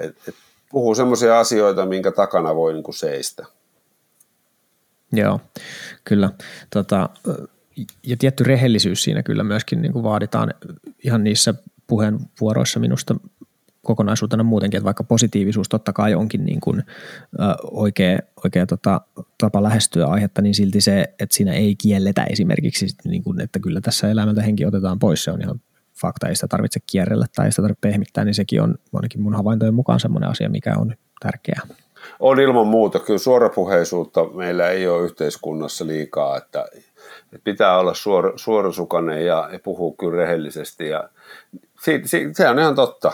[0.00, 0.34] Et, et
[0.70, 3.46] puhuu semmoisia asioita, minkä takana voi niinku seistä.
[5.14, 5.40] Joo,
[6.04, 6.30] kyllä.
[6.70, 7.08] Tota,
[8.06, 10.54] ja tietty rehellisyys siinä kyllä myöskin niin kuin vaaditaan
[11.04, 11.54] ihan niissä
[11.86, 13.14] puheenvuoroissa minusta
[13.84, 16.78] kokonaisuutena muutenkin, että vaikka positiivisuus totta kai onkin niin kuin,
[17.40, 19.00] ö, oikea, oikea tota,
[19.38, 23.80] tapa lähestyä aihetta, niin silti se, että siinä ei kielletä esimerkiksi, niin kuin, että kyllä
[23.80, 25.60] tässä elämältä henki otetaan pois, se on ihan
[26.00, 29.34] fakta, ei sitä tarvitse kierrellä tai ei sitä tarvitse pehmittää, niin sekin on ainakin mun
[29.34, 31.60] havaintojen mukaan semmoinen asia, mikä on tärkeää.
[32.20, 32.98] On ilman muuta.
[32.98, 36.66] Kyllä suorapuheisuutta meillä ei ole yhteiskunnassa liikaa, että,
[37.44, 40.88] pitää olla suor, suorasukainen ja, ja puhua kyllä rehellisesti.
[40.88, 41.08] Ja
[41.80, 43.12] siitä, siitä, se on ihan totta.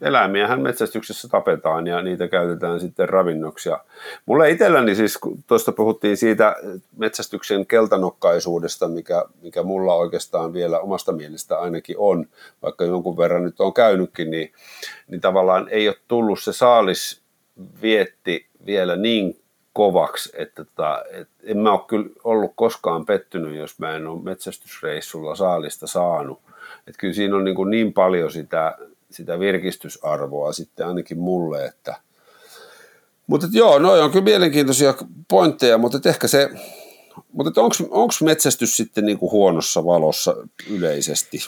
[0.00, 3.68] Eläimiähän metsästyksessä tapetaan ja niitä käytetään sitten ravinnoksi.
[3.68, 3.84] Ja
[4.26, 6.56] mulle itselläni siis, tuosta puhuttiin siitä
[6.96, 12.26] metsästyksen keltanokkaisuudesta, mikä, mikä mulla oikeastaan vielä omasta mielestä ainakin on,
[12.62, 14.52] vaikka jonkun verran nyt on käynytkin, niin,
[15.08, 17.22] niin tavallaan ei ole tullut se saalis
[17.82, 19.40] vietti vielä niin
[19.72, 24.22] kovaksi, että tota, et en mä ole kyllä ollut koskaan pettynyt, jos mä en ole
[24.22, 26.40] metsästysreissulla saalista saanut.
[26.86, 28.78] Et kyllä siinä on niin, kuin niin paljon sitä,
[29.10, 31.94] sitä virkistysarvoa sitten ainakin mulle, että
[33.28, 34.94] mutta joo, no on kyllä mielenkiintoisia
[35.28, 36.50] pointteja, mutta ehkä se,
[37.32, 40.36] mutta onko metsästys sitten niin kuin huonossa valossa
[40.70, 41.38] yleisesti?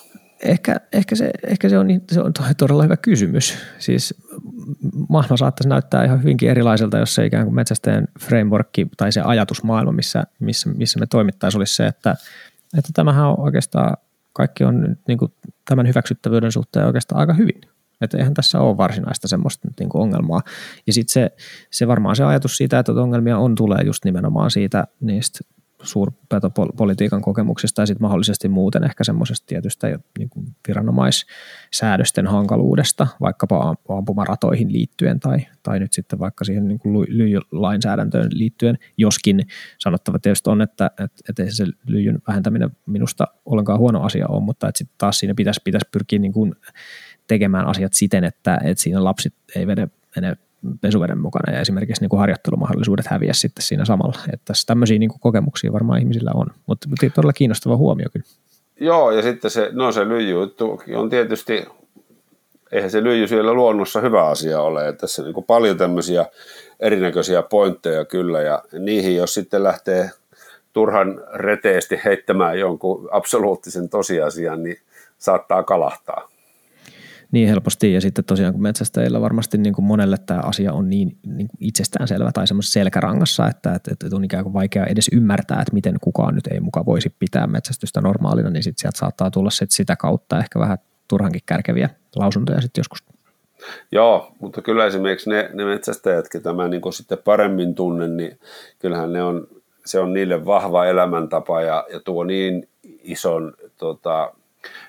[0.45, 3.59] Ehkä, ehkä, se, ehkä se, on, niin, se on todella hyvä kysymys.
[3.79, 4.15] Siis
[5.09, 9.93] maailma saattaisi näyttää ihan hyvinkin erilaiselta, jos se ikään kuin metsästäjän frameworkki tai se ajatusmaailma,
[9.93, 12.17] missä, missä, missä me toimittaisiin, olisi se, että,
[12.79, 13.97] että tämähän on oikeastaan,
[14.33, 15.33] kaikki on niin kuin
[15.69, 17.61] tämän hyväksyttävyyden suhteen oikeastaan aika hyvin.
[18.01, 20.43] Että eihän tässä ole varsinaista semmoista niin kuin ongelmaa.
[20.87, 21.31] Ja sitten se,
[21.71, 25.39] se varmaan se ajatus siitä, että ongelmia on, tulee just nimenomaan siitä niistä
[25.83, 34.73] suurpetopolitiikan kokemuksista ja sitten mahdollisesti muuten ehkä semmoisesta tietystä niin kuin viranomaissäädösten hankaluudesta, vaikkapa ampumaratoihin
[34.73, 39.47] liittyen tai, tai nyt sitten vaikka siihen niin kuin lyijylainsäädäntöön liittyen, joskin
[39.79, 44.71] sanottava tietysti on, että, että, että se lyijyn vähentäminen minusta ollenkaan huono asia on, mutta
[44.75, 46.55] sitten taas siinä pitäisi, pitäisi pyrkiä niin kuin
[47.27, 50.37] tekemään asiat siten, että, että siinä lapsit ei vede, mene
[50.81, 54.19] pesuveden mukana ja esimerkiksi niin kuin harjoittelumahdollisuudet häviä sitten siinä samalla.
[54.33, 58.27] Että tämmöisiä niin kuin kokemuksia varmaan ihmisillä on, mutta, todella kiinnostava huomio kyllä.
[58.81, 60.37] Joo, ja sitten se, no se lyijy
[60.97, 61.67] on tietysti,
[62.73, 64.89] eihän se lyijy siellä luonnossa hyvä asia ole.
[64.89, 66.27] Että tässä niin paljon tämmöisiä
[66.81, 70.11] erinäköisiä pointteja kyllä, ja niihin jos sitten lähtee
[70.73, 74.79] turhan reteesti heittämään jonkun absoluuttisen tosiasian, niin
[75.19, 76.29] saattaa kalahtaa
[77.33, 77.93] niin helposti.
[77.93, 81.59] Ja sitten tosiaan kun metsästäjillä varmasti niin kuin monelle tämä asia on niin, niin kuin
[81.61, 85.95] itsestäänselvä tai semmoisessa selkärangassa, että, että, että on ikään kuin vaikea edes ymmärtää, että miten
[86.01, 89.97] kukaan nyt ei muka voisi pitää metsästystä normaalina, niin sitten sieltä saattaa tulla sit sitä
[89.97, 90.79] kautta ehkä vähän
[91.09, 93.05] turhankin kärkeviä lausuntoja sitten joskus.
[93.93, 98.39] Joo, mutta kyllä esimerkiksi ne, ne metsästäjät, ketä mä niin sitten paremmin tunnen, niin
[98.79, 99.47] kyllähän ne on,
[99.85, 102.69] se on niille vahva elämäntapa ja, ja tuo niin
[103.03, 104.35] ison tota,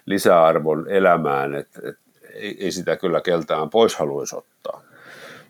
[0.06, 2.02] lisäarvon elämään, että, että
[2.34, 4.82] ei, ei sitä kyllä keltään pois haluaisi ottaa.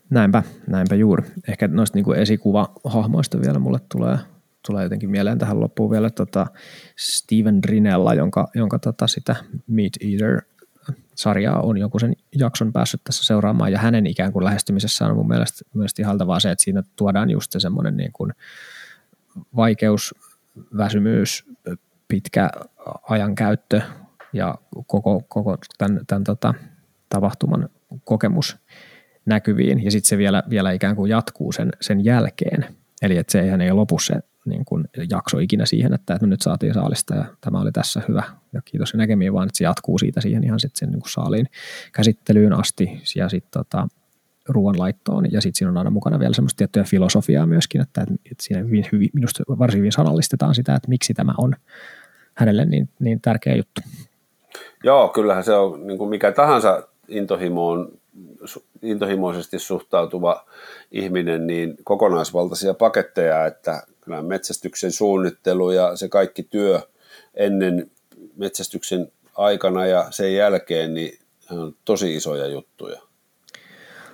[0.09, 1.23] Näinpä, näinpä juuri.
[1.47, 4.17] Ehkä noista niin esikuva-hahmoista vielä mulle tulee,
[4.67, 6.47] tulee jotenkin mieleen tähän loppuun vielä tota
[6.99, 9.35] Steven Rinella, jonka, jonka tota sitä
[9.67, 10.41] Meat Eater
[11.15, 15.27] sarjaa on joku sen jakson päässyt tässä seuraamaan, ja hänen ikään kuin lähestymisessä on mun
[15.27, 18.31] mielestä, mielestä ihaltavaa se, että siinä tuodaan just se semmoinen niin kuin
[19.55, 20.15] vaikeus,
[20.77, 21.45] väsymyys,
[22.07, 22.49] pitkä
[23.09, 23.81] ajankäyttö
[24.33, 24.55] ja
[24.87, 26.53] koko, koko tämän, tämän tota,
[27.11, 27.69] tapahtuman
[28.03, 28.57] kokemus
[29.25, 32.65] näkyviin ja sitten se vielä, vielä ikään kuin jatkuu sen, sen jälkeen.
[33.01, 36.73] Eli että se ei lopu se niin kuin jakso ikinä siihen, että, että nyt saatiin
[36.73, 40.21] saalista ja tämä oli tässä hyvä ja kiitos ja näkemiin, vaan että se jatkuu siitä
[40.21, 41.47] siihen ihan sitten sen niin kuin saaliin
[41.93, 43.87] käsittelyyn asti ja sitten tota,
[44.49, 48.63] ruoanlaittoon ja sitten siinä on aina mukana vielä semmoista tiettyä filosofiaa myöskin, että, että siinä
[48.63, 51.55] hyvin, hyvin, minusta varsin hyvin sanallistetaan sitä, että miksi tämä on
[52.33, 53.81] hänelle niin, niin tärkeä juttu.
[54.83, 57.91] Joo, kyllähän se on niin kuin mikä tahansa intohimoon,
[58.81, 60.45] intohimoisesti suhtautuva
[60.91, 66.81] ihminen, niin kokonaisvaltaisia paketteja, että kyllä metsästyksen suunnittelu ja se kaikki työ
[67.33, 67.91] ennen
[68.35, 71.19] metsästyksen aikana ja sen jälkeen, niin
[71.51, 73.01] on tosi isoja juttuja.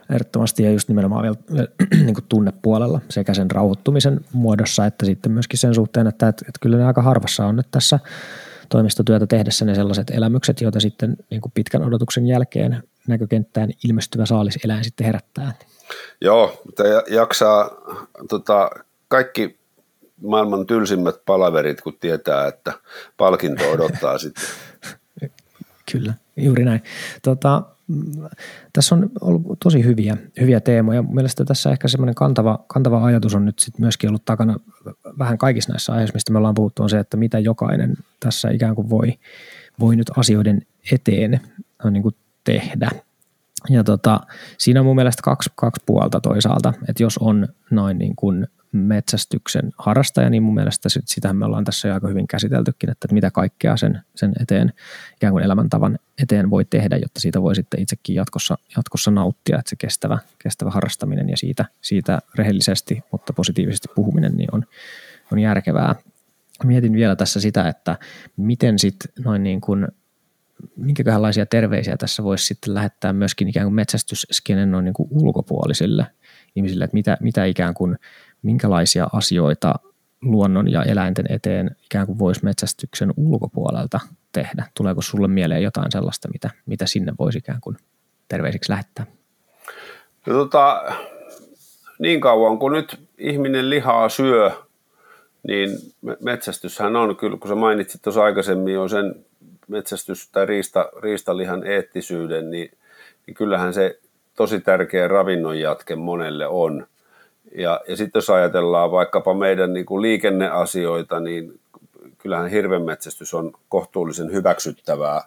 [0.10, 1.68] Ehdottomasti ja just nimenomaan vielä
[2.06, 6.60] niin kuin tunnepuolella sekä sen rauhoittumisen muodossa että sitten myöskin sen suhteen, että, että, että
[6.62, 8.00] kyllä ne aika harvassa on nyt tässä
[8.70, 14.84] toimistotyötä tehdessä ne sellaiset elämykset, joita sitten niin kuin pitkän odotuksen jälkeen näkökenttään ilmestyvä saaliseläin
[14.84, 15.54] sitten herättää.
[16.22, 17.70] Joo, mutta jaksaa
[18.30, 18.70] tota,
[19.08, 19.58] kaikki
[20.22, 22.74] maailman tylsimmät palaverit, kun tietää, että
[23.18, 24.44] palkinto odottaa sitten.
[25.92, 26.84] Kyllä, juuri näin.
[27.24, 27.64] Tota,
[28.74, 31.02] tässä on ollut tosi hyviä, hyviä teemoja.
[31.02, 34.56] Mielestäni tässä ehkä semmoinen kantava, kantava ajatus on nyt sit myöskin ollut takana
[35.20, 38.76] vähän kaikissa näissä aiheissa, mistä me ollaan puhuttu, on se, että mitä jokainen tässä ikään
[38.76, 39.14] kuin voi,
[39.80, 40.62] voi nyt asioiden
[40.92, 41.40] eteen
[41.84, 42.90] on niin kuin tehdä.
[43.70, 44.20] Ja tota,
[44.58, 49.72] siinä on mun mielestä kaksi, kaksi puolta toisaalta, että jos on noin niin kuin metsästyksen
[49.78, 53.32] harrastaja, niin mun mielestä sit, sitähän me ollaan tässä jo aika hyvin käsiteltykin, että mitä
[53.32, 54.74] kaikkea sen, sen eteen,
[55.16, 59.70] ikään kuin elämäntavan eteen voi tehdä, jotta siitä voi sitten itsekin jatkossa, jatkossa nauttia, että
[59.70, 64.66] se kestävä, kestävä harrastaminen ja siitä, siitä rehellisesti, mutta positiivisesti puhuminen niin on,
[65.32, 65.96] on järkevää.
[66.64, 67.98] Mietin vielä tässä sitä, että
[68.38, 69.88] miten sitten noin niin kuin
[70.76, 76.08] minkäköhänlaisia terveisiä tässä voisi sitten lähettää myöskin ikään kuin metsästysskenen noin niin kuin ulkopuolisille
[76.56, 77.98] ihmisille, että mitä, mitä ikään kuin,
[78.48, 79.76] minkälaisia asioita
[80.22, 84.00] luonnon ja eläinten eteen ikään kuin voisi metsästyksen ulkopuolelta
[84.32, 84.66] tehdä?
[84.74, 87.78] Tuleeko sulle mieleen jotain sellaista, mitä, mitä sinne voisi ikään kuin
[88.28, 89.06] terveisiksi lähettää?
[90.26, 90.94] No, tota,
[92.00, 94.52] niin kauan kuin nyt ihminen lihaa syö,
[95.48, 95.70] niin
[96.24, 99.16] metsästyshän on kyllä, kun sä mainitsit tuossa aikaisemmin jo sen
[99.68, 102.72] metsästys- tai riista, riistalihan eettisyyden, niin,
[103.26, 104.00] niin kyllähän se
[104.36, 106.88] tosi tärkeä ravinnon jatke monelle on.
[107.58, 111.60] Ja, ja sitten jos ajatellaan vaikkapa meidän niin kuin liikenneasioita, niin
[112.18, 115.22] kyllähän hirvenmetsästys on kohtuullisen hyväksyttävää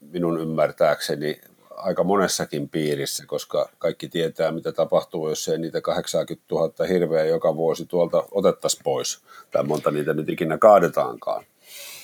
[0.00, 6.86] minun ymmärtääkseni aika monessakin piirissä, koska kaikki tietää, mitä tapahtuu, jos ei niitä 80 000
[6.88, 11.44] hirveä joka vuosi tuolta otettaisiin pois, tai monta niitä nyt ikinä kaadetaankaan.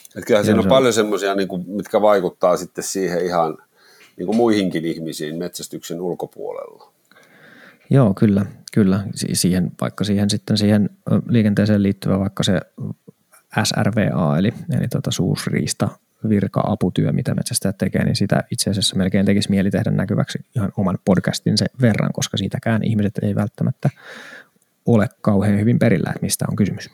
[0.06, 3.58] Että kyllähän siinä on paljon semmoisia, niin mitkä vaikuttaa sitten siihen ihan
[4.16, 6.93] niin kuin muihinkin ihmisiin metsästyksen ulkopuolella.
[7.94, 9.00] Joo, kyllä, kyllä.
[9.14, 10.90] Siihen, vaikka siihen sitten siihen
[11.28, 12.60] liikenteeseen liittyvä vaikka se
[13.64, 15.88] SRVA, eli, eli tuota suusriista
[16.28, 20.98] virka-aputyö, mitä metsästäjät tekee, niin sitä itse asiassa melkein tekisi mieli tehdä näkyväksi ihan oman
[21.04, 23.90] podcastin se verran, koska siitäkään ihmiset ei välttämättä
[24.86, 26.90] ole kauhean hyvin perillä, että mistä on kysymys.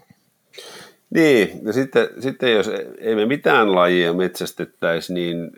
[1.14, 5.50] Niin, ja sitten, sitten jos ei me mitään lajia metsästettäisi, niin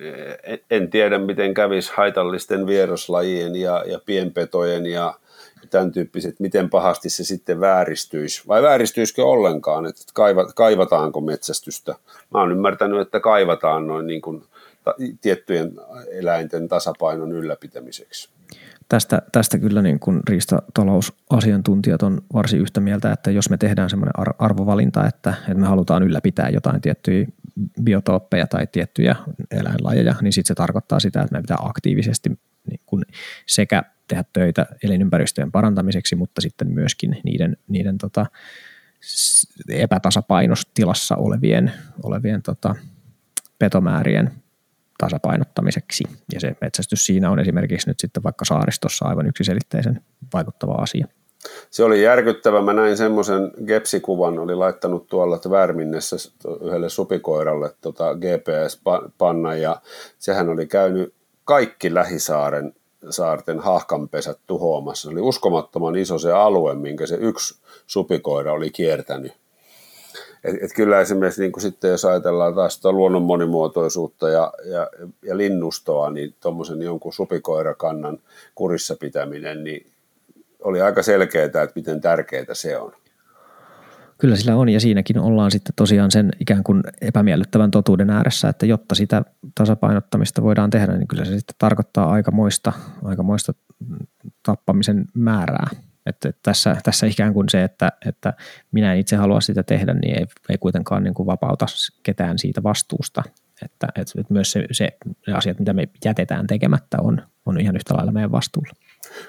[0.71, 5.15] en tiedä, miten kävisi haitallisten vieraslajien ja, ja pienpetojen ja
[5.71, 8.43] tämän tyyppiset, miten pahasti se sitten vääristyisi.
[8.49, 10.03] Vai vääristyisikö ollenkaan, että
[10.55, 11.95] kaivataanko metsästystä?
[12.35, 14.45] Mä oon ymmärtänyt, että kaivataan noin niin kuin
[15.21, 15.73] tiettyjen
[16.11, 18.29] eläinten tasapainon ylläpitämiseksi.
[18.89, 24.13] Tästä, tästä kyllä niin kuin riistatalousasiantuntijat on varsin yhtä mieltä, että jos me tehdään semmoinen
[24.39, 27.27] arvovalinta, että, että me halutaan ylläpitää jotain tiettyjä
[27.83, 29.17] biotooppeja tai tiettyjä
[29.51, 32.31] eläinlajeja, niin sitten se tarkoittaa sitä, että me pitää aktiivisesti
[32.93, 33.05] kuin
[33.47, 38.27] sekä tehdä töitä elinympäristöjen parantamiseksi, mutta sitten myöskin niiden, niiden tota,
[39.69, 41.73] epätasapainotilassa olevien,
[42.03, 42.75] olevien tota,
[43.59, 44.31] petomäärien
[44.99, 46.05] tasapainottamiseksi.
[46.35, 50.01] Ja se metsästys siinä on esimerkiksi nyt sitten vaikka saaristossa aivan yksiselitteisen
[50.35, 51.07] vaikuttava asia.
[51.71, 52.63] Se oli järkyttävä.
[52.63, 56.17] Mä näin semmoisen gepsikuvan, oli laittanut tuolla Värminnessä
[56.61, 59.81] yhdelle supikoiralle tota GPS-panna ja
[60.19, 61.15] sehän oli käynyt
[61.45, 62.75] kaikki lähisaaren
[63.11, 65.03] saarten hahkanpesät tuhoamassa.
[65.03, 69.33] Se oli uskomattoman iso se alue, minkä se yksi supikoira oli kiertänyt.
[70.45, 74.91] Et, et kyllä esimerkiksi niin kuin sitten jos ajatellaan taas sitä luonnon monimuotoisuutta ja, ja,
[75.23, 78.19] ja linnustoa, niin tuommoisen jonkun supikoirakannan
[78.55, 79.87] kurissa pitäminen, niin
[80.61, 82.93] oli aika selkeää, että miten tärkeää se on.
[84.23, 88.67] Kyllä sillä on ja siinäkin ollaan sitten tosiaan sen ikään kuin epämiellyttävän totuuden ääressä, että
[88.67, 89.23] jotta sitä
[89.55, 92.73] tasapainottamista voidaan tehdä, niin kyllä se sitten tarkoittaa aikamoista,
[93.05, 93.55] aikamoista
[94.43, 95.67] tappamisen määrää.
[96.07, 98.35] Että tässä, tässä ikään kuin se, että, että
[98.73, 101.67] minä en itse halua sitä tehdä, niin ei, ei kuitenkaan niin kuin vapauta
[102.03, 103.23] ketään siitä vastuusta.
[103.65, 104.89] Että, että myös se, se,
[105.27, 108.73] ne asiat, mitä me jätetään tekemättä, on, on ihan yhtä lailla meidän vastuulla.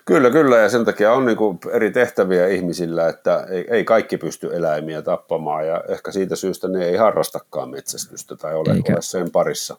[0.05, 4.17] Kyllä, kyllä, ja sen takia on niin kuin eri tehtäviä ihmisillä, että ei, ei kaikki
[4.17, 8.93] pysty eläimiä tappamaan, ja ehkä siitä syystä ne ei harrastakaan metsästystä tai ole, Eikä.
[8.93, 9.78] ole sen parissa.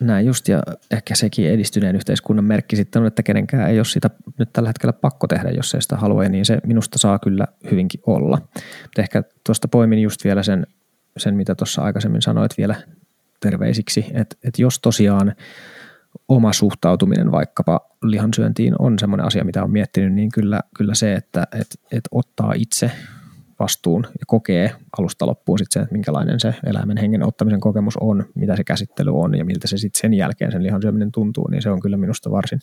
[0.00, 4.10] Näin just, ja ehkä sekin edistyneen yhteiskunnan merkki sitten on, että kenenkään ei ole sitä
[4.38, 8.00] nyt tällä hetkellä pakko tehdä, jos ei sitä halua, niin se minusta saa kyllä hyvinkin
[8.06, 8.38] olla.
[8.82, 10.66] Mutta ehkä tuosta poimin just vielä sen,
[11.16, 12.74] sen mitä tuossa aikaisemmin sanoit vielä
[13.40, 15.34] terveisiksi, että, että jos tosiaan
[16.28, 21.46] oma suhtautuminen vaikkapa lihansyöntiin on semmoinen asia, mitä on miettinyt, niin kyllä, kyllä se, että
[21.60, 22.90] et, et ottaa itse
[23.58, 28.24] vastuun ja kokee alusta loppuun sitten se, että minkälainen se eläimen hengen ottamisen kokemus on,
[28.34, 31.62] mitä se käsittely on ja miltä se sitten sen jälkeen sen lihan syöminen tuntuu, niin
[31.62, 32.60] se on kyllä minusta varsin,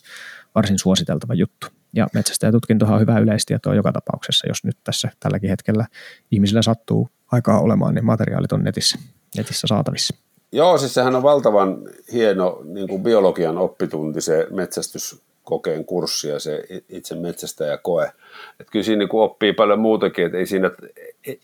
[0.55, 1.67] varsin suositeltava juttu.
[1.93, 5.85] Ja metsästäjätutkintohan on hyvä yleistietoa joka tapauksessa, jos nyt tässä tälläkin hetkellä
[6.31, 8.99] ihmisillä sattuu aikaa olemaan, niin materiaalit on netissä,
[9.37, 10.15] netissä saatavissa.
[10.55, 11.81] Joo, siis sehän on valtavan
[12.13, 18.11] hieno niin kuin biologian oppitunti se metsästys kokeen kurssi ja se itse metsästäjä koe.
[18.59, 20.71] Et kyllä siinä niin oppii paljon muutakin, että ei siinä,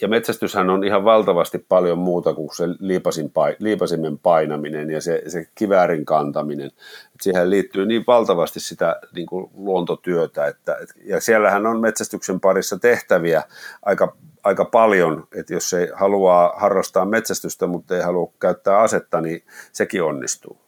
[0.01, 5.47] ja metsästyshän on ihan valtavasti paljon muuta kuin se liipasin, liipasimen painaminen ja se, se
[5.55, 6.67] kiväärin kantaminen.
[7.15, 12.79] Et siihen liittyy niin valtavasti sitä niin kuin luontotyötä, että, ja siellähän on metsästyksen parissa
[12.79, 13.43] tehtäviä
[13.81, 19.41] aika aika paljon, että jos se haluaa harrastaa metsästystä, mutta ei halua käyttää asetta, niin
[19.71, 20.61] sekin onnistuu.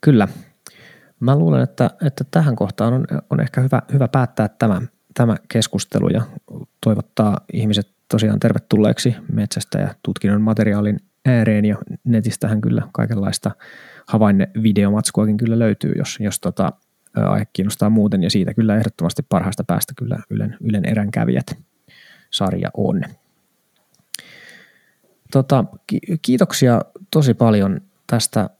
[0.00, 0.28] Kyllä.
[1.20, 4.82] Mä luulen, että, että tähän kohtaan on, on ehkä hyvä, hyvä päättää tämä,
[5.14, 6.22] tämä keskustelu ja
[6.84, 13.50] toivottaa ihmiset tosiaan tervetulleeksi metsästä ja tutkinnon materiaalin ääreen ja netistähän kyllä kaikenlaista
[14.06, 16.72] havainnevideomatskuakin kyllä löytyy, jos, jos tota,
[17.14, 21.46] aihe kiinnostaa muuten ja siitä kyllä ehdottomasti parhaasta päästä kyllä Ylen, Ylen eränkävijät
[22.30, 23.02] sarja on.
[25.32, 25.64] Tota,
[26.22, 28.50] kiitoksia tosi paljon tästä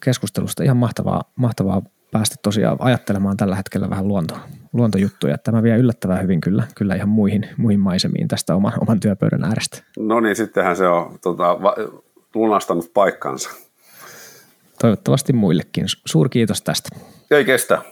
[0.00, 0.64] keskustelusta.
[0.64, 4.34] Ihan mahtavaa, mahtavaa päästä tosiaan ajattelemaan tällä hetkellä vähän luonto,
[4.72, 5.38] luontojuttuja.
[5.38, 9.82] Tämä vie yllättävän hyvin kyllä, kyllä ihan muihin, muihin maisemiin tästä oman, oman työpöydän äärestä.
[9.98, 11.76] No niin, sittenhän se on tota, va-
[12.34, 13.50] lunastanut paikkansa.
[14.80, 15.84] Toivottavasti muillekin.
[16.06, 16.88] Suurkiitos tästä.
[17.30, 17.82] Ei kestä.